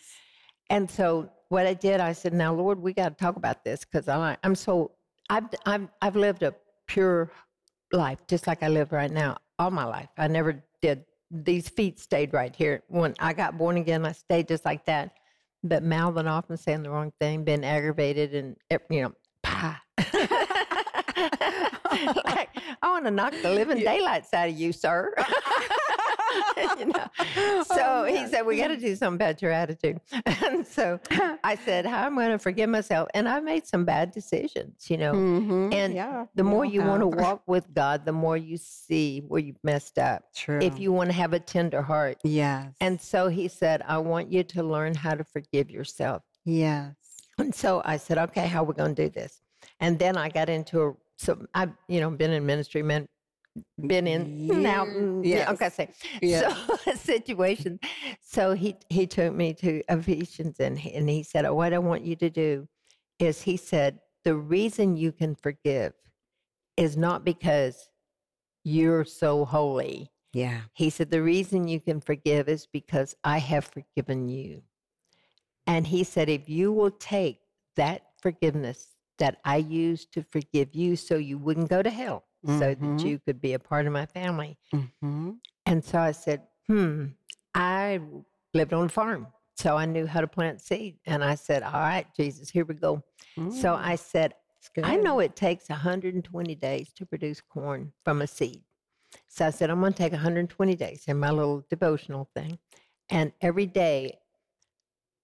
And 0.68 0.90
so 0.90 1.30
what 1.48 1.66
I 1.66 1.74
did, 1.74 2.00
I 2.00 2.12
said, 2.12 2.32
"Now, 2.32 2.54
Lord, 2.54 2.80
we 2.80 2.92
got 2.92 3.08
to 3.08 3.24
talk 3.24 3.36
about 3.36 3.64
this 3.64 3.84
because 3.84 4.06
I'm 4.08 4.36
I'm 4.44 4.54
so 4.54 4.92
I've 5.28 5.46
I've 5.66 5.88
I've 6.00 6.16
lived 6.16 6.42
a 6.42 6.54
pure 6.86 7.30
life, 7.92 8.18
just 8.28 8.46
like 8.46 8.62
I 8.62 8.68
live 8.68 8.92
right 8.92 9.10
now, 9.10 9.38
all 9.58 9.70
my 9.70 9.84
life. 9.84 10.08
I 10.16 10.28
never 10.28 10.62
did. 10.80 11.04
These 11.30 11.68
feet 11.68 12.00
stayed 12.00 12.32
right 12.32 12.54
here. 12.54 12.82
When 12.88 13.14
I 13.18 13.32
got 13.32 13.56
born 13.56 13.76
again, 13.76 14.04
I 14.04 14.12
stayed 14.12 14.48
just 14.48 14.64
like 14.64 14.84
that. 14.86 15.12
But 15.62 15.82
mouthing 15.82 16.26
off 16.26 16.48
and 16.48 16.58
saying 16.58 16.82
the 16.82 16.90
wrong 16.90 17.12
thing, 17.20 17.44
being 17.44 17.64
aggravated, 17.64 18.34
and 18.34 18.56
eh, 18.70 18.78
you 18.88 19.02
know, 19.02 19.12
like, 22.24 22.48
I 22.82 22.88
want 22.88 23.04
to 23.04 23.10
knock 23.10 23.34
the 23.42 23.50
living 23.50 23.80
daylights 23.80 24.32
out 24.32 24.48
of 24.48 24.58
you, 24.58 24.72
sir. 24.72 25.14
you 26.78 26.86
know. 26.86 27.06
So 27.64 27.76
Oh, 27.92 28.04
he 28.04 28.26
said, 28.26 28.42
"We 28.46 28.56
got 28.56 28.68
to 28.68 28.76
do 28.76 28.94
something 28.96 29.16
about 29.16 29.40
your 29.42 29.50
attitude." 29.52 30.00
And 30.26 30.66
so 30.66 30.98
I 31.44 31.56
said, 31.64 31.86
"How 31.86 32.06
am 32.06 32.18
I 32.18 32.26
going 32.26 32.32
to 32.32 32.38
forgive 32.38 32.68
myself?" 32.70 33.08
And 33.14 33.28
I 33.28 33.40
made 33.40 33.66
some 33.66 33.84
bad 33.84 34.10
decisions, 34.12 34.90
you 34.90 34.96
know. 34.96 35.12
Mhm. 35.12 35.72
And 35.74 35.94
yeah, 35.94 36.26
The 36.34 36.44
more 36.44 36.64
you 36.64 36.82
want 36.82 37.00
to 37.02 37.06
walk 37.06 37.42
with 37.46 37.72
God, 37.74 38.04
the 38.04 38.12
more 38.12 38.36
you 38.36 38.56
see 38.56 39.20
where 39.28 39.40
you've 39.40 39.62
messed 39.62 39.98
up. 39.98 40.24
True. 40.34 40.58
If 40.60 40.78
you 40.78 40.92
want 40.92 41.10
to 41.10 41.14
have 41.14 41.32
a 41.32 41.40
tender 41.40 41.82
heart. 41.82 42.18
yes. 42.24 42.72
And 42.80 43.00
so 43.00 43.28
he 43.28 43.48
said, 43.48 43.82
"I 43.86 43.98
want 43.98 44.32
you 44.32 44.42
to 44.44 44.62
learn 44.62 44.94
how 44.94 45.14
to 45.14 45.24
forgive 45.24 45.70
yourself." 45.70 46.22
yes. 46.44 46.94
And 47.38 47.54
so 47.54 47.80
I 47.84 47.96
said, 47.96 48.18
"Okay, 48.18 48.46
how 48.46 48.62
are 48.62 48.66
we 48.66 48.74
going 48.74 48.94
to 48.94 49.02
do 49.04 49.08
this?" 49.10 49.40
And 49.80 49.98
then 49.98 50.16
I 50.16 50.28
got 50.28 50.48
into 50.48 50.82
a 50.82 50.92
so 51.16 51.46
I've 51.54 51.72
you 51.88 52.00
know 52.00 52.10
been 52.10 52.32
in 52.32 52.44
ministry, 52.46 52.82
man, 52.82 53.06
been 53.78 54.06
in 54.06 54.46
now. 54.62 54.84
Years. 54.84 54.96
mm, 54.96 55.24
Yes. 55.24 55.46
Yeah, 55.46 55.52
okay, 55.52 55.68
say 55.70 55.88
Yes. 56.22 56.56
so 56.86 56.92
situation. 56.96 57.80
So 58.20 58.54
he 58.54 58.76
he 58.88 59.06
took 59.06 59.34
me 59.34 59.54
to 59.54 59.82
Ephesians 59.88 60.60
and 60.60 60.78
he, 60.78 60.92
and 60.94 61.08
he 61.08 61.22
said, 61.22 61.44
oh, 61.44 61.54
"What 61.54 61.72
I 61.72 61.78
want 61.78 62.04
you 62.04 62.16
to 62.16 62.30
do 62.30 62.68
is," 63.18 63.42
he 63.42 63.56
said, 63.56 64.00
"the 64.24 64.34
reason 64.36 64.96
you 64.96 65.12
can 65.12 65.34
forgive 65.34 65.92
is 66.76 66.96
not 66.96 67.24
because 67.24 67.88
you're 68.64 69.04
so 69.04 69.44
holy." 69.44 70.10
Yeah. 70.32 70.62
He 70.74 70.90
said, 70.90 71.10
"The 71.10 71.22
reason 71.22 71.66
you 71.68 71.80
can 71.80 72.00
forgive 72.00 72.48
is 72.48 72.66
because 72.66 73.14
I 73.24 73.38
have 73.38 73.64
forgiven 73.64 74.28
you." 74.28 74.62
And 75.66 75.86
he 75.86 76.04
said, 76.04 76.28
"If 76.28 76.48
you 76.48 76.72
will 76.72 76.90
take 76.92 77.40
that 77.76 78.02
forgiveness 78.22 78.96
that 79.18 79.38
I 79.44 79.56
used 79.56 80.12
to 80.14 80.22
forgive 80.22 80.74
you, 80.74 80.96
so 80.96 81.16
you 81.16 81.36
wouldn't 81.38 81.68
go 81.68 81.82
to 81.82 81.90
hell." 81.90 82.24
So 82.46 82.58
that 82.58 82.80
Mhm. 82.80 83.04
you 83.04 83.18
could 83.18 83.40
be 83.40 83.52
a 83.52 83.58
part 83.58 83.86
of 83.86 83.92
my 83.92 84.06
family. 84.06 84.56
Mm-hmm. 84.74 85.32
And 85.66 85.84
so 85.84 85.98
I 85.98 86.12
said, 86.12 86.42
hmm, 86.68 87.08
I 87.54 88.00
lived 88.54 88.72
on 88.72 88.86
a 88.86 88.88
farm. 88.88 89.26
So 89.56 89.76
I 89.76 89.84
knew 89.84 90.06
how 90.06 90.22
to 90.22 90.26
plant 90.26 90.60
seed. 90.62 90.98
And 91.04 91.22
I 91.22 91.34
said, 91.34 91.62
all 91.62 91.72
right, 91.80 92.06
Jesus, 92.16 92.48
here 92.48 92.64
we 92.64 92.74
go. 92.74 93.02
So 93.52 93.74
I 93.74 93.96
said, 93.96 94.34
I 94.84 94.96
know 94.96 95.20
it 95.20 95.36
takes 95.36 95.68
120 95.68 96.54
days 96.54 96.92
to 96.94 97.04
produce 97.04 97.40
corn 97.42 97.92
from 98.04 98.22
a 98.22 98.26
seed. 98.26 98.62
So 99.28 99.46
I 99.46 99.50
said, 99.50 99.68
I'm 99.70 99.80
going 99.80 99.92
to 99.92 99.98
take 99.98 100.12
120 100.12 100.74
days 100.76 101.04
in 101.08 101.18
my 101.18 101.30
little 101.30 101.64
devotional 101.68 102.30
thing. 102.34 102.58
And 103.10 103.32
every 103.42 103.66
day 103.66 104.18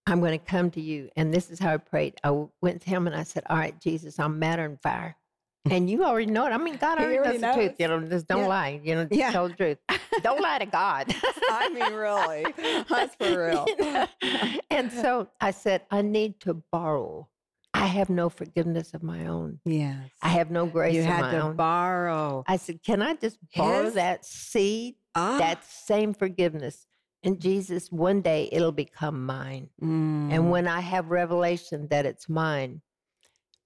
I'm 0.06 0.20
going 0.20 0.38
to 0.38 0.44
come 0.44 0.70
to 0.72 0.80
you. 0.80 1.08
And 1.16 1.32
this 1.32 1.50
is 1.50 1.58
how 1.58 1.72
I 1.74 1.76
prayed. 1.78 2.14
I 2.22 2.30
went 2.60 2.82
to 2.82 2.90
him 2.90 3.06
and 3.06 3.16
I 3.16 3.22
said, 3.22 3.44
All 3.48 3.56
right, 3.56 3.78
Jesus, 3.80 4.18
I'm 4.18 4.38
matter 4.38 4.64
and 4.64 4.80
fire. 4.80 5.16
And 5.70 5.90
you 5.90 6.04
already 6.04 6.26
know 6.26 6.46
it. 6.46 6.50
I 6.50 6.58
mean, 6.58 6.76
God 6.76 6.98
already, 6.98 7.18
already 7.18 7.38
knows, 7.38 7.42
knows, 7.42 7.54
the 7.54 7.60
truth. 7.60 7.74
You 7.78 7.88
know, 7.88 8.00
just 8.00 8.28
don't 8.28 8.42
yeah. 8.42 8.46
lie. 8.46 8.80
You 8.82 8.94
know, 8.94 9.08
yeah. 9.10 9.32
tell 9.32 9.48
the 9.48 9.54
truth. 9.54 9.78
Don't 10.22 10.40
lie 10.40 10.58
to 10.58 10.66
God. 10.66 11.14
I 11.50 11.68
mean, 11.70 11.92
really. 11.92 12.46
That's 12.88 13.14
for 13.16 13.46
real. 13.46 13.66
You 13.78 13.92
know? 13.92 14.06
And 14.70 14.92
so 14.92 15.28
I 15.40 15.50
said, 15.50 15.82
I 15.90 16.02
need 16.02 16.40
to 16.40 16.54
borrow. 16.70 17.28
I 17.74 17.86
have 17.86 18.08
no 18.08 18.28
forgiveness 18.28 18.94
of 18.94 19.02
my 19.02 19.26
own. 19.26 19.60
Yes. 19.64 20.10
I 20.22 20.28
have 20.28 20.50
no 20.50 20.66
grace 20.66 20.94
you 20.94 21.02
had 21.02 21.30
to 21.30 21.40
own. 21.40 21.56
borrow. 21.56 22.42
I 22.46 22.56
said, 22.56 22.82
Can 22.82 23.02
I 23.02 23.14
just 23.14 23.38
borrow 23.54 23.84
His? 23.84 23.94
that 23.94 24.24
seed, 24.24 24.94
ah. 25.14 25.38
that 25.38 25.64
same 25.64 26.14
forgiveness? 26.14 26.86
And 27.22 27.40
Jesus, 27.40 27.90
one 27.90 28.22
day 28.22 28.48
it'll 28.52 28.72
become 28.72 29.26
mine. 29.26 29.68
Mm. 29.82 30.32
And 30.32 30.50
when 30.50 30.68
I 30.68 30.80
have 30.80 31.10
revelation 31.10 31.88
that 31.90 32.06
it's 32.06 32.28
mine, 32.28 32.80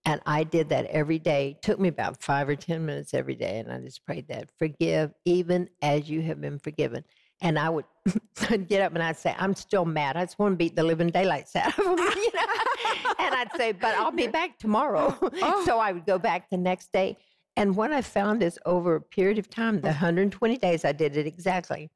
and 0.05 0.21
I 0.25 0.45
did 0.45 0.71
that 0.71 0.87
every 0.87 1.19
day, 1.19 1.57
it 1.57 1.63
took 1.63 1.79
me 1.79 1.89
about 1.89 2.23
five 2.23 2.49
or 2.49 2.57
10 2.57 2.85
minutes 2.87 3.13
every 3.13 3.35
day. 3.35 3.59
And 3.59 3.71
I 3.71 3.79
just 3.79 4.05
prayed 4.05 4.29
that 4.29 4.51
forgive 4.59 5.13
even 5.25 5.69
as 5.83 6.09
you 6.09 6.23
have 6.23 6.41
been 6.41 6.59
forgiven. 6.59 7.05
And 7.43 7.59
I 7.59 7.71
would 7.71 7.85
get 8.69 8.83
up 8.83 8.95
and 8.95 9.03
I'd 9.03 9.19
say, 9.19 9.35
I'm 9.39 9.55
still 9.55 9.85
mad. 9.85 10.17
I 10.17 10.25
just 10.25 10.39
want 10.39 10.53
to 10.53 10.57
beat 10.57 10.77
the 10.77 10.83
living 10.83 11.09
daylights 11.09 11.55
out 11.57 11.79
of 11.79 11.85
them. 11.85 11.97
You 12.17 12.31
know? 12.35 13.15
and 13.19 13.35
I'd 13.35 13.51
say, 13.57 13.73
but 13.73 13.95
I'll 13.97 14.11
be 14.11 14.27
back 14.41 14.59
tomorrow. 14.59 15.17
Oh. 15.21 15.65
so 15.65 15.79
I 15.79 15.93
would 15.93 16.07
go 16.07 16.19
back 16.19 16.51
the 16.51 16.57
next 16.57 16.93
day. 16.93 17.17
And 17.57 17.77
what 17.77 17.93
I 17.93 18.01
found 18.01 18.43
is 18.43 18.59
over 18.65 18.97
a 18.97 19.01
period 19.01 19.39
of 19.39 19.51
time, 19.51 19.81
the 19.81 19.89
120 19.89 20.57
days 20.59 20.85
I 20.85 20.93
did 20.93 21.17
it 21.17 21.27
exactly, 21.27 21.91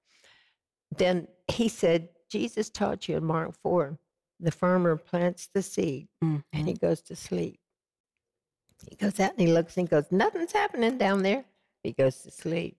then 0.97 1.29
he 1.51 1.69
said, 1.69 2.09
Jesus 2.31 2.69
taught 2.71 3.09
you 3.09 3.17
in 3.17 3.25
Mark 3.25 3.55
4 3.63 3.99
the 4.41 4.51
farmer 4.51 4.97
plants 4.97 5.49
the 5.55 5.63
seed 5.63 6.09
mm-hmm. 6.23 6.39
and 6.53 6.69
he 6.69 6.75
goes 6.75 7.01
to 7.03 7.17
sleep. 7.17 7.59
He 8.89 8.97
goes 8.97 9.19
out 9.21 9.33
and 9.33 9.41
he 9.41 9.53
looks 9.53 9.77
and 9.77 9.89
he 9.89 9.91
goes, 9.91 10.05
Nothing's 10.11 10.53
happening 10.53 10.99
down 10.99 11.23
there. 11.23 11.45
He 11.83 11.93
goes 11.93 12.23
to 12.23 12.31
sleep. 12.31 12.77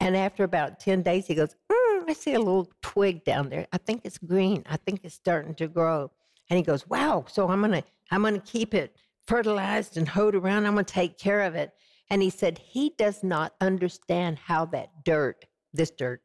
And 0.00 0.16
after 0.16 0.44
about 0.44 0.80
10 0.80 1.02
days, 1.02 1.26
he 1.26 1.34
goes, 1.34 1.54
mm, 1.70 2.08
I 2.08 2.14
see 2.14 2.32
a 2.34 2.38
little 2.38 2.70
twig 2.80 3.24
down 3.24 3.50
there. 3.50 3.66
I 3.72 3.78
think 3.78 4.00
it's 4.04 4.18
green. 4.18 4.64
I 4.68 4.78
think 4.78 5.00
it's 5.04 5.14
starting 5.14 5.54
to 5.56 5.68
grow. 5.68 6.10
And 6.48 6.56
he 6.56 6.62
goes, 6.62 6.88
Wow, 6.88 7.26
so 7.28 7.48
I'm 7.48 7.60
gonna 7.60 7.84
I'm 8.10 8.22
gonna 8.22 8.40
keep 8.40 8.74
it 8.74 8.96
fertilized 9.28 9.96
and 9.96 10.08
hoed 10.08 10.34
around. 10.34 10.66
I'm 10.66 10.74
gonna 10.74 10.84
take 10.84 11.18
care 11.18 11.42
of 11.42 11.54
it. 11.54 11.72
And 12.08 12.22
he 12.22 12.30
said 12.30 12.58
he 12.58 12.94
does 12.98 13.22
not 13.22 13.54
understand 13.60 14.38
how 14.38 14.64
that 14.66 15.04
dirt, 15.04 15.44
this 15.72 15.92
dirt, 15.92 16.22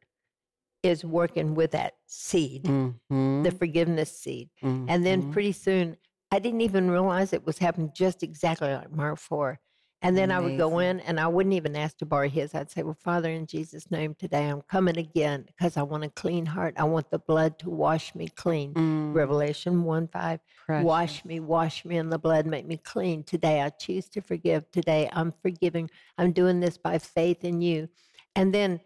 is 0.82 1.04
working 1.04 1.54
with 1.54 1.70
that 1.72 1.94
seed, 2.06 2.64
mm-hmm. 2.64 3.42
the 3.42 3.52
forgiveness 3.52 4.18
seed. 4.18 4.48
Mm-hmm. 4.64 4.86
And 4.88 5.06
then 5.06 5.32
pretty 5.32 5.52
soon, 5.52 5.96
I 6.30 6.38
didn't 6.38 6.62
even 6.62 6.90
realize 6.90 7.32
it 7.32 7.46
was 7.46 7.58
happening 7.58 7.92
just 7.94 8.22
exactly 8.22 8.72
like 8.72 8.90
Mark 8.90 9.18
4. 9.18 9.60
And 10.02 10.16
then 10.16 10.30
Amazing. 10.30 10.44
I 10.44 10.48
would 10.48 10.58
go 10.58 10.78
in 10.80 11.00
and 11.00 11.18
I 11.18 11.26
wouldn't 11.26 11.54
even 11.54 11.74
ask 11.74 11.96
to 11.98 12.06
borrow 12.06 12.28
his. 12.28 12.54
I'd 12.54 12.70
say, 12.70 12.82
Well, 12.82 12.96
Father, 13.02 13.30
in 13.30 13.46
Jesus' 13.46 13.90
name 13.90 14.14
today, 14.14 14.46
I'm 14.48 14.60
coming 14.62 14.98
again 14.98 15.46
because 15.46 15.76
I 15.76 15.82
want 15.82 16.04
a 16.04 16.10
clean 16.10 16.44
heart. 16.44 16.74
I 16.76 16.84
want 16.84 17.10
the 17.10 17.18
blood 17.18 17.58
to 17.60 17.70
wash 17.70 18.14
me 18.14 18.28
clean. 18.28 18.74
Mm. 18.74 19.14
Revelation 19.14 19.84
1 19.84 20.08
5. 20.08 20.40
Precious. 20.66 20.84
Wash 20.84 21.24
me, 21.24 21.40
wash 21.40 21.84
me 21.84 21.96
in 21.96 22.10
the 22.10 22.18
blood, 22.18 22.46
make 22.46 22.66
me 22.66 22.76
clean. 22.76 23.24
Today, 23.24 23.62
I 23.62 23.70
choose 23.70 24.08
to 24.10 24.20
forgive. 24.20 24.70
Today, 24.70 25.08
I'm 25.12 25.32
forgiving. 25.42 25.90
I'm 26.18 26.32
doing 26.32 26.60
this 26.60 26.76
by 26.76 26.98
faith 26.98 27.42
in 27.42 27.62
you. 27.62 27.88
And 28.34 28.52
then 28.54 28.80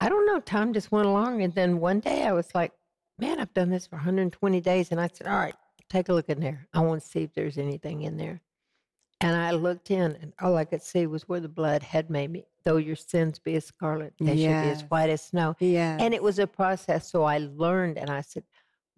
I 0.00 0.08
don't 0.08 0.26
know, 0.26 0.40
time 0.40 0.72
just 0.72 0.92
went 0.92 1.06
along. 1.06 1.42
And 1.42 1.54
then 1.54 1.78
one 1.78 2.00
day 2.00 2.24
I 2.24 2.32
was 2.32 2.54
like, 2.54 2.72
man, 3.18 3.40
I've 3.40 3.54
done 3.54 3.70
this 3.70 3.86
for 3.86 3.96
120 3.96 4.60
days. 4.60 4.90
And 4.90 5.00
I 5.00 5.08
said, 5.12 5.26
all 5.26 5.38
right, 5.38 5.54
take 5.88 6.08
a 6.08 6.12
look 6.12 6.28
in 6.28 6.40
there. 6.40 6.66
I 6.74 6.80
want 6.80 7.02
to 7.02 7.08
see 7.08 7.22
if 7.22 7.34
there's 7.34 7.58
anything 7.58 8.02
in 8.02 8.16
there. 8.16 8.40
And 9.20 9.34
I 9.34 9.52
looked 9.52 9.90
in, 9.90 10.16
and 10.20 10.32
all 10.40 10.56
I 10.56 10.66
could 10.66 10.82
see 10.82 11.06
was 11.06 11.26
where 11.26 11.40
the 11.40 11.48
blood 11.48 11.82
had 11.82 12.10
made 12.10 12.30
me. 12.30 12.44
Though 12.64 12.76
your 12.76 12.96
sins 12.96 13.38
be 13.38 13.54
as 13.54 13.64
scarlet, 13.64 14.12
they 14.20 14.34
yes. 14.34 14.64
should 14.64 14.68
be 14.68 14.84
as 14.84 14.90
white 14.90 15.10
as 15.10 15.22
snow. 15.22 15.56
Yeah. 15.58 15.96
And 15.98 16.12
it 16.12 16.22
was 16.22 16.38
a 16.38 16.46
process. 16.46 17.10
So 17.10 17.24
I 17.24 17.38
learned, 17.38 17.96
and 17.96 18.10
I 18.10 18.20
said, 18.20 18.44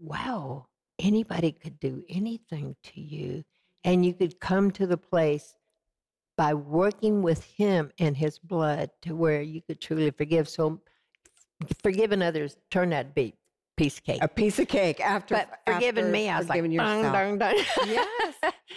wow, 0.01 0.67
anybody 0.99 1.53
could 1.53 1.79
do 1.79 2.03
anything 2.09 2.75
to 2.83 3.01
you. 3.01 3.45
And 3.85 4.05
you 4.05 4.13
could 4.13 4.41
come 4.41 4.73
to 4.73 4.87
the 4.89 4.97
place 4.97 5.55
by 6.37 6.53
working 6.53 7.23
with 7.23 7.45
him 7.45 7.93
and 7.99 8.17
his 8.17 8.39
blood 8.39 8.91
to 9.03 9.15
where 9.15 9.41
you 9.41 9.63
could 9.63 9.81
truly 9.81 10.11
forgive. 10.11 10.49
So 10.49 10.81
forgiving 11.83 12.23
others 12.23 12.57
turn 12.71 12.91
that 12.91 13.09
to 13.09 13.13
be 13.13 13.35
piece 13.79 13.99
of 13.99 14.05
cake. 14.05 14.19
A 14.23 14.29
piece 14.29 14.59
of 14.59 14.69
cake 14.69 15.01
after 15.01 15.35
But 15.35 15.61
forgiving 15.67 16.05
after 16.05 16.13
me, 16.13 16.29
I 16.29 16.39
was 16.39 16.49
like, 16.49 16.63
yourself. 16.63 17.13
dun, 17.13 17.39
dun, 17.39 17.39
dun. 17.39 17.57
yes. 17.87 18.35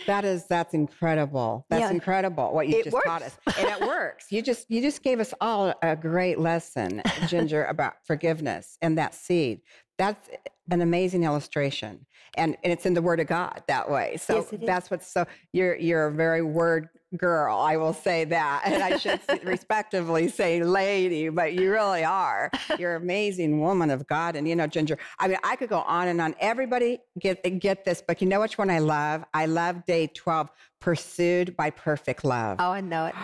That 0.08 0.26
is 0.26 0.48
that's 0.48 0.74
incredible. 0.74 1.66
That's 1.70 1.82
yeah. 1.82 1.92
incredible 1.92 2.54
what 2.54 2.68
you 2.68 2.80
it 2.80 2.86
just 2.86 2.94
works. 2.94 3.06
taught 3.06 3.22
us. 3.22 3.38
And 3.58 3.68
it 3.68 3.88
works. 3.88 4.32
You 4.32 4.42
just 4.42 4.70
you 4.70 4.82
just 4.82 5.04
gave 5.04 5.20
us 5.20 5.34
all 5.42 5.74
a 5.82 5.96
great 5.96 6.40
lesson, 6.40 7.02
Ginger, 7.28 7.66
about 7.66 7.96
forgiveness 8.06 8.78
and 8.82 8.98
that 8.98 9.14
seed. 9.14 9.62
That's 9.98 10.30
an 10.70 10.82
amazing 10.82 11.24
illustration. 11.24 12.06
And, 12.38 12.56
and 12.64 12.72
it's 12.72 12.86
in 12.86 12.94
the 12.94 13.02
word 13.02 13.20
of 13.20 13.28
God 13.28 13.62
that 13.68 13.92
way. 13.92 14.18
So 14.18 14.36
yes, 14.36 14.62
that's 14.66 14.90
what's 14.90 15.08
so 15.08 15.26
you're 15.52 15.76
you're 15.76 16.08
a 16.08 16.12
very 16.12 16.42
word 16.42 16.90
girl. 17.18 17.58
I 17.58 17.78
will 17.78 17.94
say 17.94 18.26
that. 18.26 18.64
And 18.66 18.82
I 18.82 18.98
should 18.98 19.20
respectively 19.44 20.28
say 20.28 20.64
lady, 20.64 21.30
but 21.30 21.54
you 21.54 21.72
really 21.72 22.04
are. 22.04 22.52
You're 22.78 22.96
an 22.96 23.02
amazing 23.02 23.60
woman 23.60 23.90
of 23.90 24.08
God. 24.08 24.36
And 24.36 24.48
you 24.48 24.56
know, 24.56 24.68
Ginger, 24.68 24.98
I 25.20 25.28
mean, 25.28 25.38
I 25.44 25.56
could 25.56 25.70
go 25.70 25.80
on 25.80 26.08
and 26.08 26.22
on. 26.22 26.36
Everybody 26.40 27.00
get 27.20 27.42
get 27.60 27.86
this, 27.86 28.04
but 28.06 28.22
you 28.22 28.28
know 28.28 28.42
which 28.42 28.58
one 28.58 28.70
I 28.70 28.80
love? 28.80 29.24
I 29.34 29.46
love 29.46 29.86
day 29.86 30.08
12, 30.08 30.50
pursued 30.80 31.56
by 31.56 31.70
perfect 31.70 32.24
love. 32.24 32.58
Oh, 32.60 32.72
I 32.72 32.82
know 32.82 33.06
it. 33.06 33.16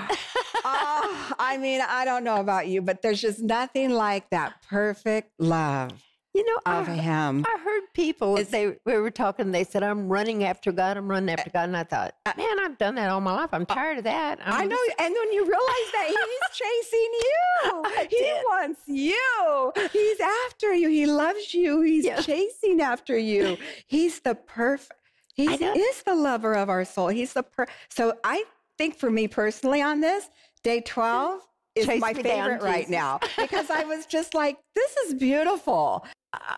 oh, 0.65 1.33
I 1.39 1.57
mean, 1.57 1.81
I 1.87 2.05
don't 2.05 2.23
know 2.23 2.37
about 2.37 2.67
you, 2.67 2.81
but 2.81 3.01
there's 3.01 3.21
just 3.21 3.39
nothing 3.39 3.91
like 3.91 4.29
that 4.31 4.61
perfect 4.69 5.31
love. 5.39 5.91
You 6.37 6.45
know, 6.45 6.59
I, 6.67 6.83
him. 6.83 7.43
I 7.47 7.59
heard 7.63 7.81
people 7.95 8.37
as 8.37 8.49
they 8.49 8.77
we 8.85 8.97
were 8.97 9.09
talking. 9.09 9.49
They 9.49 9.63
said, 9.63 9.81
"I'm 9.81 10.07
running 10.07 10.43
after 10.43 10.71
God. 10.71 10.95
I'm 10.95 11.09
running 11.09 11.31
after 11.31 11.49
God." 11.49 11.63
And 11.63 11.75
I 11.75 11.83
thought, 11.83 12.13
man, 12.37 12.59
I've 12.59 12.77
done 12.77 12.93
that 12.93 13.09
all 13.09 13.19
my 13.21 13.31
life. 13.31 13.49
I'm 13.53 13.63
uh, 13.63 13.73
tired 13.73 13.97
of 13.97 14.03
that. 14.03 14.37
I'm 14.45 14.53
i 14.53 14.63
know. 14.65 14.77
Just... 14.87 15.01
And 15.01 15.15
when 15.15 15.33
you 15.33 15.41
realize 15.41 15.91
that 15.93 16.09
He's 16.09 16.53
chasing 16.53 17.09
you, 17.25 18.07
He 18.11 18.31
wants 18.45 18.81
you. 18.85 19.73
He's 19.91 20.19
after 20.19 20.75
you. 20.75 20.89
He 20.89 21.07
loves 21.07 21.55
you. 21.55 21.81
He's 21.81 22.05
yeah. 22.05 22.21
chasing 22.21 22.81
after 22.81 23.17
you. 23.17 23.57
He's 23.87 24.19
the 24.19 24.35
perfect. 24.35 24.93
He 25.33 25.47
is 25.47 26.03
the 26.03 26.13
lover 26.13 26.53
of 26.53 26.69
our 26.69 26.85
soul. 26.85 27.07
He's 27.07 27.33
the 27.33 27.41
per. 27.41 27.65
So 27.89 28.13
I 28.23 28.43
think 28.77 28.95
for 28.95 29.09
me 29.09 29.27
personally 29.27 29.81
on 29.81 30.01
this 30.01 30.29
day 30.61 30.81
twelve 30.81 31.41
is 31.77 31.85
Chase 31.85 32.01
my 32.01 32.13
favorite 32.13 32.59
down, 32.59 32.59
right 32.59 32.89
now 32.89 33.19
because 33.37 33.69
I 33.69 33.83
was 33.85 34.05
just 34.05 34.33
like, 34.33 34.57
this 34.75 34.97
is 34.97 35.13
beautiful. 35.13 36.05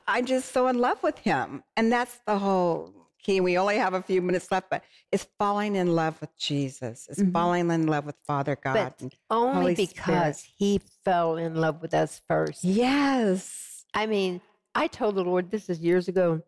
I'm 0.07 0.25
just 0.25 0.51
so 0.51 0.67
in 0.67 0.77
love 0.77 1.01
with 1.03 1.17
him. 1.19 1.63
And 1.77 1.91
that's 1.91 2.19
the 2.25 2.37
whole 2.37 2.93
key. 3.21 3.41
We 3.41 3.57
only 3.57 3.77
have 3.77 3.93
a 3.93 4.01
few 4.01 4.21
minutes 4.21 4.51
left, 4.51 4.69
but 4.69 4.83
it's 5.11 5.27
falling 5.37 5.75
in 5.75 5.95
love 5.95 6.19
with 6.21 6.35
Jesus. 6.37 7.07
It's 7.09 7.19
mm-hmm. 7.19 7.31
falling 7.31 7.69
in 7.69 7.87
love 7.87 8.05
with 8.05 8.15
Father 8.25 8.55
God. 8.55 8.93
But 8.99 9.13
only 9.29 9.53
Holy 9.53 9.75
because 9.75 10.39
Spirit. 10.39 10.53
he 10.57 10.81
fell 11.03 11.37
in 11.37 11.55
love 11.55 11.81
with 11.81 11.93
us 11.93 12.21
first. 12.27 12.63
Yes. 12.63 13.85
I 13.93 14.05
mean, 14.05 14.41
I 14.75 14.87
told 14.87 15.15
the 15.15 15.23
Lord, 15.23 15.51
this 15.51 15.69
is 15.69 15.79
years 15.79 16.07
ago. 16.07 16.41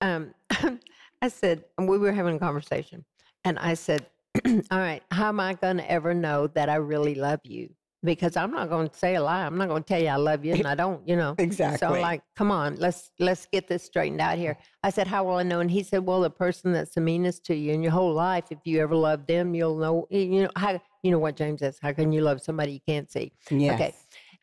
Um, 0.00 0.34
I 1.22 1.28
said, 1.28 1.64
and 1.76 1.88
we 1.88 1.98
were 1.98 2.12
having 2.12 2.36
a 2.36 2.38
conversation, 2.38 3.04
and 3.44 3.58
I 3.58 3.74
said, 3.74 4.06
All 4.46 4.78
right, 4.78 5.02
how 5.10 5.28
am 5.28 5.40
I 5.40 5.54
going 5.54 5.76
to 5.78 5.90
ever 5.90 6.14
know 6.14 6.46
that 6.48 6.68
I 6.68 6.76
really 6.76 7.14
love 7.14 7.40
you? 7.44 7.70
Because 8.02 8.36
I'm 8.36 8.50
not 8.50 8.70
going 8.70 8.88
to 8.88 8.96
say 8.96 9.16
a 9.16 9.22
lie. 9.22 9.44
I'm 9.44 9.58
not 9.58 9.68
going 9.68 9.82
to 9.82 9.88
tell 9.88 10.00
you 10.00 10.08
I 10.08 10.16
love 10.16 10.44
you 10.44 10.54
and 10.54 10.66
I 10.66 10.74
don't, 10.74 11.06
you 11.06 11.16
know. 11.16 11.34
exactly. 11.38 11.78
So 11.78 11.94
I'm 11.94 12.00
like, 12.00 12.22
come 12.36 12.50
on, 12.50 12.76
let's 12.76 13.10
let's 13.18 13.46
get 13.46 13.68
this 13.68 13.82
straightened 13.82 14.20
out 14.20 14.38
here. 14.38 14.56
I 14.82 14.90
said, 14.90 15.06
how 15.06 15.24
will 15.24 15.36
I 15.36 15.42
know? 15.42 15.60
And 15.60 15.70
he 15.70 15.82
said, 15.82 16.06
well, 16.06 16.20
the 16.20 16.30
person 16.30 16.72
that's 16.72 16.94
the 16.94 17.00
meanest 17.00 17.44
to 17.46 17.54
you 17.54 17.72
in 17.72 17.82
your 17.82 17.92
whole 17.92 18.12
life, 18.12 18.44
if 18.50 18.58
you 18.64 18.80
ever 18.80 18.94
loved 18.94 19.26
them, 19.26 19.54
you'll 19.54 19.76
know. 19.76 20.06
You 20.10 20.42
know 20.42 20.50
how 20.56 20.80
you 21.02 21.10
know 21.10 21.18
what 21.18 21.36
James 21.36 21.60
says. 21.60 21.78
How 21.80 21.92
can 21.92 22.12
you 22.12 22.22
love 22.22 22.40
somebody 22.40 22.72
you 22.72 22.80
can't 22.86 23.10
see? 23.10 23.32
Yes. 23.50 23.74
Okay. 23.74 23.94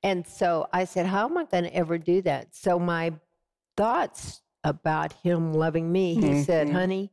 And 0.03 0.25
so 0.25 0.67
I 0.73 0.85
said, 0.85 1.07
how 1.07 1.25
am 1.25 1.37
I 1.37 1.45
going 1.45 1.63
to 1.63 1.75
ever 1.75 1.97
do 1.97 2.21
that? 2.21 2.55
So 2.55 2.77
my 2.77 3.13
thoughts 3.75 4.41
about 4.63 5.13
him 5.13 5.53
loving 5.53 5.91
me, 5.91 6.15
he 6.15 6.21
mm-hmm. 6.21 6.41
said, 6.43 6.69
honey, 6.69 7.11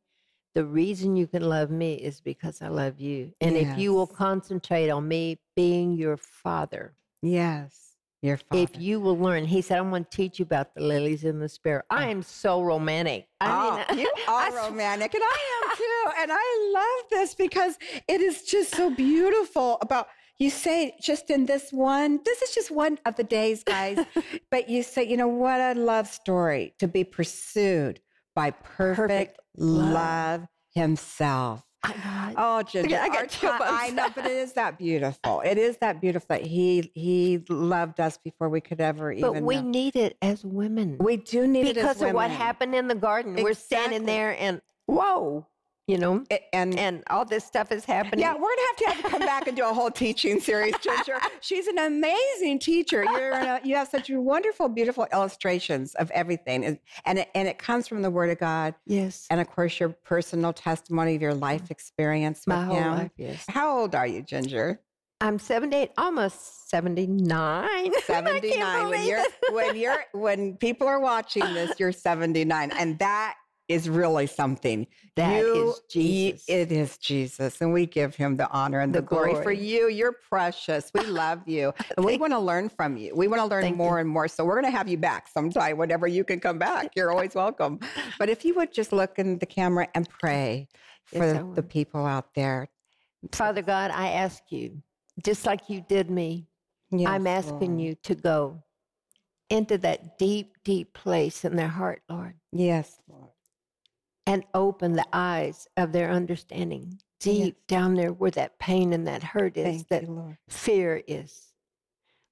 the 0.54 0.64
reason 0.64 1.16
you 1.16 1.26
can 1.26 1.42
love 1.42 1.70
me 1.70 1.94
is 1.94 2.20
because 2.20 2.62
I 2.62 2.68
love 2.68 3.00
you. 3.00 3.32
And 3.40 3.56
yes. 3.56 3.72
if 3.72 3.78
you 3.78 3.92
will 3.92 4.06
concentrate 4.06 4.88
on 4.88 5.06
me 5.08 5.38
being 5.56 5.92
your 5.92 6.16
father. 6.16 6.94
Yes. 7.22 7.80
Your 8.22 8.38
father. 8.38 8.62
If 8.62 8.80
you 8.80 9.00
will 9.00 9.18
learn, 9.18 9.44
he 9.44 9.60
said, 9.60 9.78
I'm 9.78 9.90
going 9.90 10.04
to 10.04 10.10
teach 10.10 10.38
you 10.38 10.44
about 10.44 10.74
the 10.74 10.82
lilies 10.82 11.24
in 11.24 11.40
the 11.40 11.48
spirit. 11.48 11.84
I 11.90 12.06
oh. 12.06 12.10
am 12.10 12.22
so 12.22 12.62
romantic. 12.62 13.26
I 13.40 13.46
oh, 13.50 13.76
mean, 13.76 13.84
ah, 13.88 13.94
you 13.94 14.12
are 14.28 14.58
I, 14.58 14.66
romantic, 14.68 15.14
and 15.14 15.22
I 15.22 15.62
am 15.62 15.76
too. 15.76 16.22
And 16.22 16.30
I 16.32 16.70
love 16.72 17.10
this 17.10 17.34
because 17.34 17.76
it 18.08 18.20
is 18.20 18.42
just 18.44 18.74
so 18.74 18.90
beautiful 18.94 19.78
about 19.82 20.08
you 20.38 20.50
say 20.50 20.94
just 21.00 21.30
in 21.30 21.46
this 21.46 21.72
one, 21.72 22.20
this 22.24 22.42
is 22.42 22.54
just 22.54 22.70
one 22.70 22.98
of 23.04 23.16
the 23.16 23.24
days, 23.24 23.62
guys, 23.62 24.04
but 24.50 24.68
you 24.68 24.82
say, 24.82 25.04
you 25.04 25.16
know, 25.16 25.28
what 25.28 25.60
a 25.60 25.74
love 25.78 26.08
story 26.08 26.74
to 26.78 26.88
be 26.88 27.04
pursued 27.04 28.00
by 28.34 28.50
perfect, 28.50 29.08
perfect 29.08 29.40
love. 29.56 29.92
love 29.92 30.48
himself. 30.74 31.64
Oh, 32.36 32.62
Ginger, 32.62 32.98
I, 32.98 33.08
got 33.08 33.28
two 33.28 33.48
I 33.48 33.90
know, 33.90 34.08
but 34.14 34.24
it 34.24 34.32
is 34.32 34.54
that 34.54 34.78
beautiful. 34.78 35.42
It 35.44 35.58
is 35.58 35.76
that 35.78 36.00
beautiful 36.00 36.26
that 36.30 36.42
he 36.42 36.90
he 36.94 37.44
loved 37.48 38.00
us 38.00 38.18
before 38.18 38.48
we 38.48 38.60
could 38.60 38.80
ever 38.80 39.12
even. 39.12 39.32
But 39.32 39.42
we 39.42 39.56
know. 39.56 39.62
need 39.62 39.96
it 39.96 40.16
as 40.22 40.44
women. 40.44 40.96
We 40.98 41.18
do 41.18 41.46
need 41.46 41.64
because 41.64 41.76
it 41.76 41.80
because 41.80 42.02
of 42.02 42.12
what 42.14 42.30
happened 42.30 42.74
in 42.74 42.88
the 42.88 42.94
garden. 42.94 43.32
Exactly. 43.32 43.50
We're 43.50 43.54
standing 43.54 44.06
there 44.06 44.36
and 44.38 44.62
whoa, 44.86 45.46
you 45.86 45.98
know, 45.98 46.24
and 46.52 46.78
and 46.78 47.02
all 47.10 47.24
this 47.26 47.44
stuff 47.44 47.70
is 47.70 47.84
happening. 47.84 48.20
Yeah, 48.20 48.34
we're 48.34 48.40
gonna 48.40 48.62
have 48.68 48.76
to 48.76 48.84
have 48.86 49.02
to 49.02 49.10
come 49.10 49.20
back 49.20 49.46
and 49.46 49.56
do 49.56 49.68
a 49.68 49.72
whole 49.72 49.90
teaching 49.90 50.40
series, 50.40 50.74
Ginger. 50.78 51.18
She's 51.40 51.66
an 51.66 51.78
amazing 51.78 52.58
teacher. 52.58 53.04
You're 53.04 53.32
a, 53.32 53.60
you 53.62 53.76
have 53.76 53.88
such 53.88 54.08
wonderful, 54.08 54.68
beautiful 54.70 55.06
illustrations 55.12 55.94
of 55.96 56.10
everything, 56.12 56.64
and 56.64 56.78
and 57.04 57.18
it, 57.18 57.28
and 57.34 57.46
it 57.46 57.58
comes 57.58 57.86
from 57.86 58.00
the 58.00 58.10
Word 58.10 58.30
of 58.30 58.38
God. 58.38 58.74
Yes, 58.86 59.26
and 59.30 59.40
of 59.40 59.48
course 59.48 59.78
your 59.78 59.90
personal 59.90 60.54
testimony 60.54 61.16
of 61.16 61.22
your 61.22 61.34
life 61.34 61.70
experience 61.70 62.46
My 62.46 62.66
with 62.66 62.78
Him. 62.78 62.90
Life, 62.92 63.10
yes. 63.18 63.44
How 63.48 63.78
old 63.78 63.94
are 63.94 64.06
you, 64.06 64.22
Ginger? 64.22 64.80
I'm 65.20 65.38
78, 65.38 65.90
almost 65.96 66.68
79. 66.70 67.92
79. 68.04 68.88
when 68.90 69.06
you're 69.06 69.24
when 69.50 69.76
you're 69.76 70.04
when 70.12 70.56
people 70.56 70.86
are 70.86 71.00
watching 71.00 71.44
this, 71.54 71.78
you're 71.78 71.92
79, 71.92 72.72
and 72.72 72.98
that 72.98 73.36
is 73.68 73.88
really 73.88 74.26
something. 74.26 74.86
That 75.16 75.38
you, 75.38 75.70
is 75.70 75.80
Jesus. 75.88 76.44
it 76.48 76.72
is 76.72 76.98
Jesus. 76.98 77.60
And 77.60 77.72
we 77.72 77.86
give 77.86 78.14
him 78.14 78.36
the 78.36 78.50
honor 78.50 78.80
and 78.80 78.92
the, 78.92 79.00
the 79.00 79.06
glory. 79.06 79.30
glory. 79.30 79.44
for 79.44 79.52
you. 79.52 79.88
You're 79.88 80.12
precious. 80.12 80.90
We 80.92 81.02
love 81.06 81.42
you. 81.46 81.72
And 81.96 82.04
we 82.04 82.16
want 82.16 82.32
to 82.32 82.38
learn 82.38 82.68
from 82.68 82.96
you. 82.96 83.14
We 83.14 83.28
want 83.28 83.40
to 83.40 83.46
learn 83.46 83.62
Thank 83.62 83.76
more 83.76 83.96
you. 83.96 84.00
and 84.00 84.08
more. 84.08 84.26
So 84.26 84.44
we're 84.44 84.60
going 84.60 84.72
to 84.72 84.76
have 84.76 84.88
you 84.88 84.98
back 84.98 85.28
sometime, 85.28 85.78
whenever 85.78 86.08
you 86.08 86.24
can 86.24 86.40
come 86.40 86.58
back. 86.58 86.90
You're 86.96 87.12
always 87.12 87.34
welcome. 87.34 87.78
But 88.18 88.28
if 88.28 88.44
you 88.44 88.54
would 88.54 88.72
just 88.72 88.92
look 88.92 89.18
in 89.18 89.38
the 89.38 89.46
camera 89.46 89.86
and 89.94 90.08
pray 90.08 90.68
for 91.04 91.24
yes, 91.24 91.44
the 91.54 91.62
people 91.62 92.04
out 92.04 92.34
there. 92.34 92.68
Father 93.32 93.62
God, 93.62 93.92
I 93.92 94.08
ask 94.08 94.42
you, 94.50 94.82
just 95.22 95.46
like 95.46 95.68
you 95.68 95.84
did 95.88 96.10
me, 96.10 96.48
yes, 96.90 97.08
I'm 97.08 97.26
asking 97.26 97.76
Lord. 97.76 97.80
you 97.80 97.94
to 98.02 98.14
go 98.16 98.62
into 99.50 99.78
that 99.78 100.18
deep, 100.18 100.56
deep 100.64 100.92
place 100.94 101.44
in 101.44 101.54
their 101.54 101.68
heart, 101.68 102.02
Lord. 102.08 102.34
Yes, 102.50 102.98
Lord 103.08 103.33
and 104.26 104.44
open 104.54 104.94
the 104.94 105.06
eyes 105.12 105.68
of 105.76 105.92
their 105.92 106.10
understanding 106.10 106.98
deep 107.20 107.56
yes. 107.56 107.64
down 107.66 107.94
there 107.94 108.12
where 108.12 108.30
that 108.30 108.58
pain 108.58 108.92
and 108.92 109.06
that 109.06 109.22
hurt 109.22 109.56
is, 109.56 109.64
Thank 109.64 109.88
that 109.88 110.02
you, 110.02 110.36
fear 110.48 111.02
is, 111.06 111.52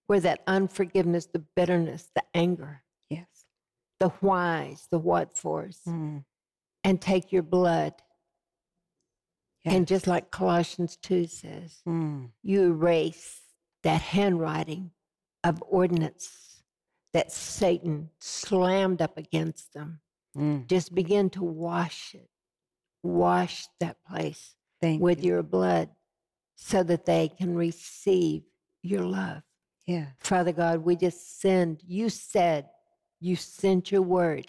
where 0.06 0.20
that 0.20 0.42
unforgiveness, 0.46 1.26
the 1.26 1.44
bitterness, 1.54 2.10
the 2.14 2.22
anger, 2.34 2.82
yes, 3.10 3.46
the 4.00 4.08
whys, 4.20 4.88
the 4.90 4.98
what 4.98 5.36
fors, 5.36 5.80
mm. 5.86 6.24
and 6.84 7.00
take 7.00 7.32
your 7.32 7.42
blood. 7.42 7.94
Yes. 9.64 9.74
And 9.74 9.86
just 9.86 10.06
like 10.06 10.30
Colossians 10.30 10.96
2 10.96 11.26
says, 11.26 11.82
mm. 11.86 12.30
you 12.42 12.62
erase 12.64 13.40
that 13.84 14.00
handwriting 14.00 14.90
of 15.44 15.62
ordinance 15.68 16.62
that 17.12 17.30
Satan 17.30 18.10
slammed 18.18 19.02
up 19.02 19.18
against 19.18 19.72
them 19.74 20.00
Mm. 20.36 20.66
Just 20.66 20.94
begin 20.94 21.30
to 21.30 21.42
wash 21.42 22.14
it. 22.14 22.28
Wash 23.02 23.66
that 23.80 23.96
place 24.08 24.54
Thank 24.80 25.02
with 25.02 25.24
you. 25.24 25.32
your 25.32 25.42
blood 25.42 25.90
so 26.56 26.82
that 26.84 27.04
they 27.04 27.28
can 27.28 27.54
receive 27.54 28.42
your 28.82 29.04
love. 29.04 29.42
Yeah. 29.86 30.06
Father 30.20 30.52
God, 30.52 30.84
we 30.84 30.96
just 30.96 31.40
send, 31.40 31.82
you 31.84 32.08
said 32.08 32.68
you 33.20 33.36
sent 33.36 33.90
your 33.90 34.02
word 34.02 34.46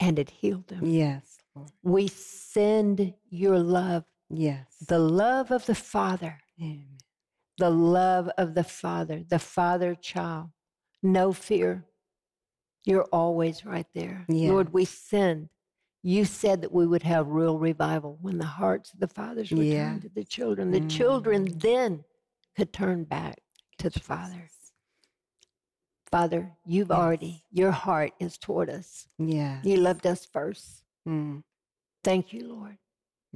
and 0.00 0.18
it 0.18 0.30
healed 0.30 0.68
them. 0.68 0.84
Yes. 0.84 1.38
Lord. 1.54 1.70
We 1.82 2.08
send 2.08 3.14
your 3.28 3.58
love. 3.58 4.04
Yes. 4.28 4.66
The 4.86 4.98
love 4.98 5.50
of 5.50 5.66
the 5.66 5.74
Father. 5.74 6.38
Amen. 6.60 6.98
The 7.58 7.70
love 7.70 8.30
of 8.38 8.54
the 8.54 8.64
Father, 8.64 9.24
the 9.28 9.38
Father 9.38 9.94
child. 9.94 10.50
No 11.02 11.32
fear, 11.32 11.84
you're 12.84 13.08
always 13.12 13.64
right 13.64 13.86
there. 13.94 14.24
Yeah. 14.28 14.50
Lord, 14.50 14.72
we 14.72 14.84
send. 14.84 15.48
You 16.02 16.24
said 16.24 16.62
that 16.62 16.72
we 16.72 16.86
would 16.86 17.02
have 17.02 17.28
real 17.28 17.58
revival 17.58 18.18
when 18.22 18.38
the 18.38 18.46
hearts 18.46 18.92
of 18.94 19.00
the 19.00 19.08
fathers 19.08 19.52
returned 19.52 19.70
yeah. 19.70 19.98
to 20.00 20.08
the 20.14 20.24
children. 20.24 20.70
The 20.70 20.80
mm. 20.80 20.90
children 20.90 21.58
then 21.58 22.04
could 22.56 22.72
turn 22.72 23.04
back 23.04 23.40
to 23.78 23.90
the 23.90 24.00
Father. 24.00 24.48
Father, 26.10 26.52
you've 26.66 26.88
yes. 26.88 26.98
already, 26.98 27.44
your 27.52 27.70
heart 27.70 28.12
is 28.18 28.38
toward 28.38 28.70
us. 28.70 29.06
Yeah. 29.18 29.60
You 29.62 29.76
loved 29.76 30.06
us 30.06 30.26
first. 30.26 30.82
Mm. 31.06 31.42
Thank 32.02 32.32
you, 32.32 32.48
Lord. 32.48 32.78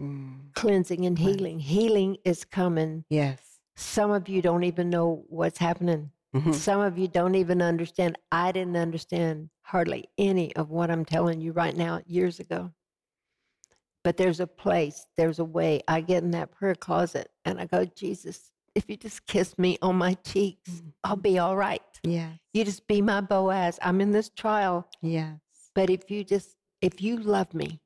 Mm. 0.01 0.53
Cleansing 0.55 1.05
and 1.05 1.19
healing. 1.19 1.61
Healing 1.61 2.17
is 2.25 2.45
coming. 2.45 3.05
Yes. 3.11 3.39
Some 3.77 4.11
of 4.11 4.29
you 4.29 4.43
don't 4.43 4.65
even 4.65 4.91
know 4.91 5.25
what's 5.29 5.59
happening 5.59 6.11
Mm-hmm. 6.35 6.53
Some 6.53 6.81
of 6.81 6.99
you 6.99 7.07
don't 7.07 7.37
even 7.37 7.62
understand. 7.62 8.18
I 8.33 8.51
didn't 8.51 8.77
understand 8.77 9.51
hardly 9.62 10.09
any 10.18 10.55
of 10.57 10.70
what 10.70 10.90
I'm 10.90 11.05
telling 11.05 11.40
you 11.40 11.53
right 11.53 11.77
now 11.77 12.01
years 12.07 12.40
ago. 12.40 12.73
But 14.03 14.16
there's 14.16 14.40
a 14.40 14.47
place, 14.47 15.07
there's 15.16 15.38
a 15.38 15.44
way. 15.44 15.81
I 15.88 16.01
get 16.01 16.25
in 16.25 16.33
that 16.33 16.51
prayer 16.51 16.75
closet 16.75 17.31
and 17.44 17.61
I 17.61 17.66
go, 17.66 17.85
Jesus, 17.85 18.51
if 18.75 18.90
you 18.90 18.97
just 18.97 19.27
kiss 19.27 19.57
me 19.59 19.79
on 19.81 19.97
my 19.97 20.14
cheeks, 20.14 20.70
mm-hmm. 20.70 20.88
I'll 21.05 21.16
be 21.16 21.38
all 21.38 21.57
right. 21.57 21.81
Yeah. 22.03 22.31
You 22.53 22.64
just 22.64 22.87
be 22.87 23.01
my 23.01 23.20
Boaz. 23.20 23.79
I'm 23.81 24.01
in 24.01 24.11
this 24.11 24.29
trial. 24.29 24.88
Yes. 25.01 25.38
But 25.75 25.88
if 25.88 26.11
you 26.11 26.25
just, 26.25 26.57
if 26.83 27.01
you 27.01 27.16
love 27.16 27.55
me, 27.55 27.81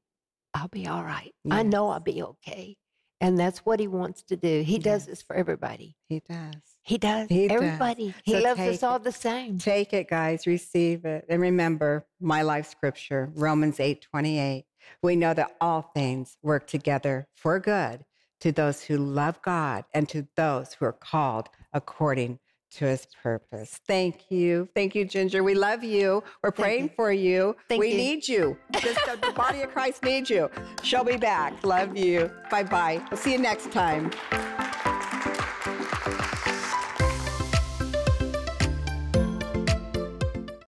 I'll 0.54 0.68
be 0.68 0.86
all 0.88 1.04
right. 1.04 1.32
Yes. 1.44 1.54
I 1.58 1.62
know 1.62 1.90
I'll 1.90 2.00
be 2.00 2.22
okay. 2.22 2.76
And 3.20 3.38
that's 3.38 3.58
what 3.58 3.78
he 3.78 3.86
wants 3.86 4.22
to 4.24 4.36
do. 4.36 4.62
He 4.62 4.76
yes. 4.76 4.82
does 4.82 5.06
this 5.06 5.22
for 5.22 5.36
everybody. 5.36 5.96
He 6.08 6.20
does. 6.20 6.54
He 6.88 6.96
does. 6.96 7.28
He 7.28 7.50
Everybody. 7.50 8.06
Does. 8.06 8.14
He 8.24 8.32
so 8.32 8.38
loves 8.40 8.60
us 8.60 8.82
all 8.82 8.96
it. 8.96 9.04
the 9.04 9.12
same. 9.12 9.58
Take 9.58 9.92
it, 9.92 10.08
guys. 10.08 10.46
Receive 10.46 11.04
it. 11.04 11.26
And 11.28 11.42
remember 11.42 12.06
my 12.18 12.40
life 12.40 12.66
scripture, 12.66 13.30
Romans 13.34 13.78
8 13.78 14.00
28. 14.00 14.64
We 15.02 15.14
know 15.14 15.34
that 15.34 15.54
all 15.60 15.90
things 15.94 16.38
work 16.42 16.66
together 16.66 17.28
for 17.34 17.60
good 17.60 18.06
to 18.40 18.52
those 18.52 18.82
who 18.82 18.96
love 18.96 19.42
God 19.42 19.84
and 19.92 20.08
to 20.08 20.26
those 20.34 20.72
who 20.72 20.86
are 20.86 20.94
called 20.94 21.50
according 21.74 22.38
to 22.70 22.86
his 22.86 23.06
purpose. 23.22 23.78
Thank 23.86 24.30
you. 24.30 24.70
Thank 24.74 24.94
you, 24.94 25.04
Ginger. 25.04 25.42
We 25.42 25.54
love 25.54 25.84
you. 25.84 26.22
We're 26.42 26.52
praying 26.52 26.84
you. 26.84 26.90
for 26.96 27.12
you. 27.12 27.54
Thank 27.68 27.80
we 27.80 27.90
you. 27.90 27.96
need 27.98 28.28
you. 28.28 28.56
Just 28.80 29.04
the, 29.04 29.18
the 29.26 29.32
body 29.32 29.60
of 29.60 29.70
Christ 29.72 30.02
needs 30.02 30.30
you. 30.30 30.50
She'll 30.82 31.04
be 31.04 31.18
back. 31.18 31.62
Love 31.64 31.98
you. 31.98 32.30
Bye 32.50 32.62
bye. 32.62 33.02
We'll 33.10 33.18
see 33.18 33.32
you 33.32 33.38
next 33.38 33.70
time. 33.72 34.10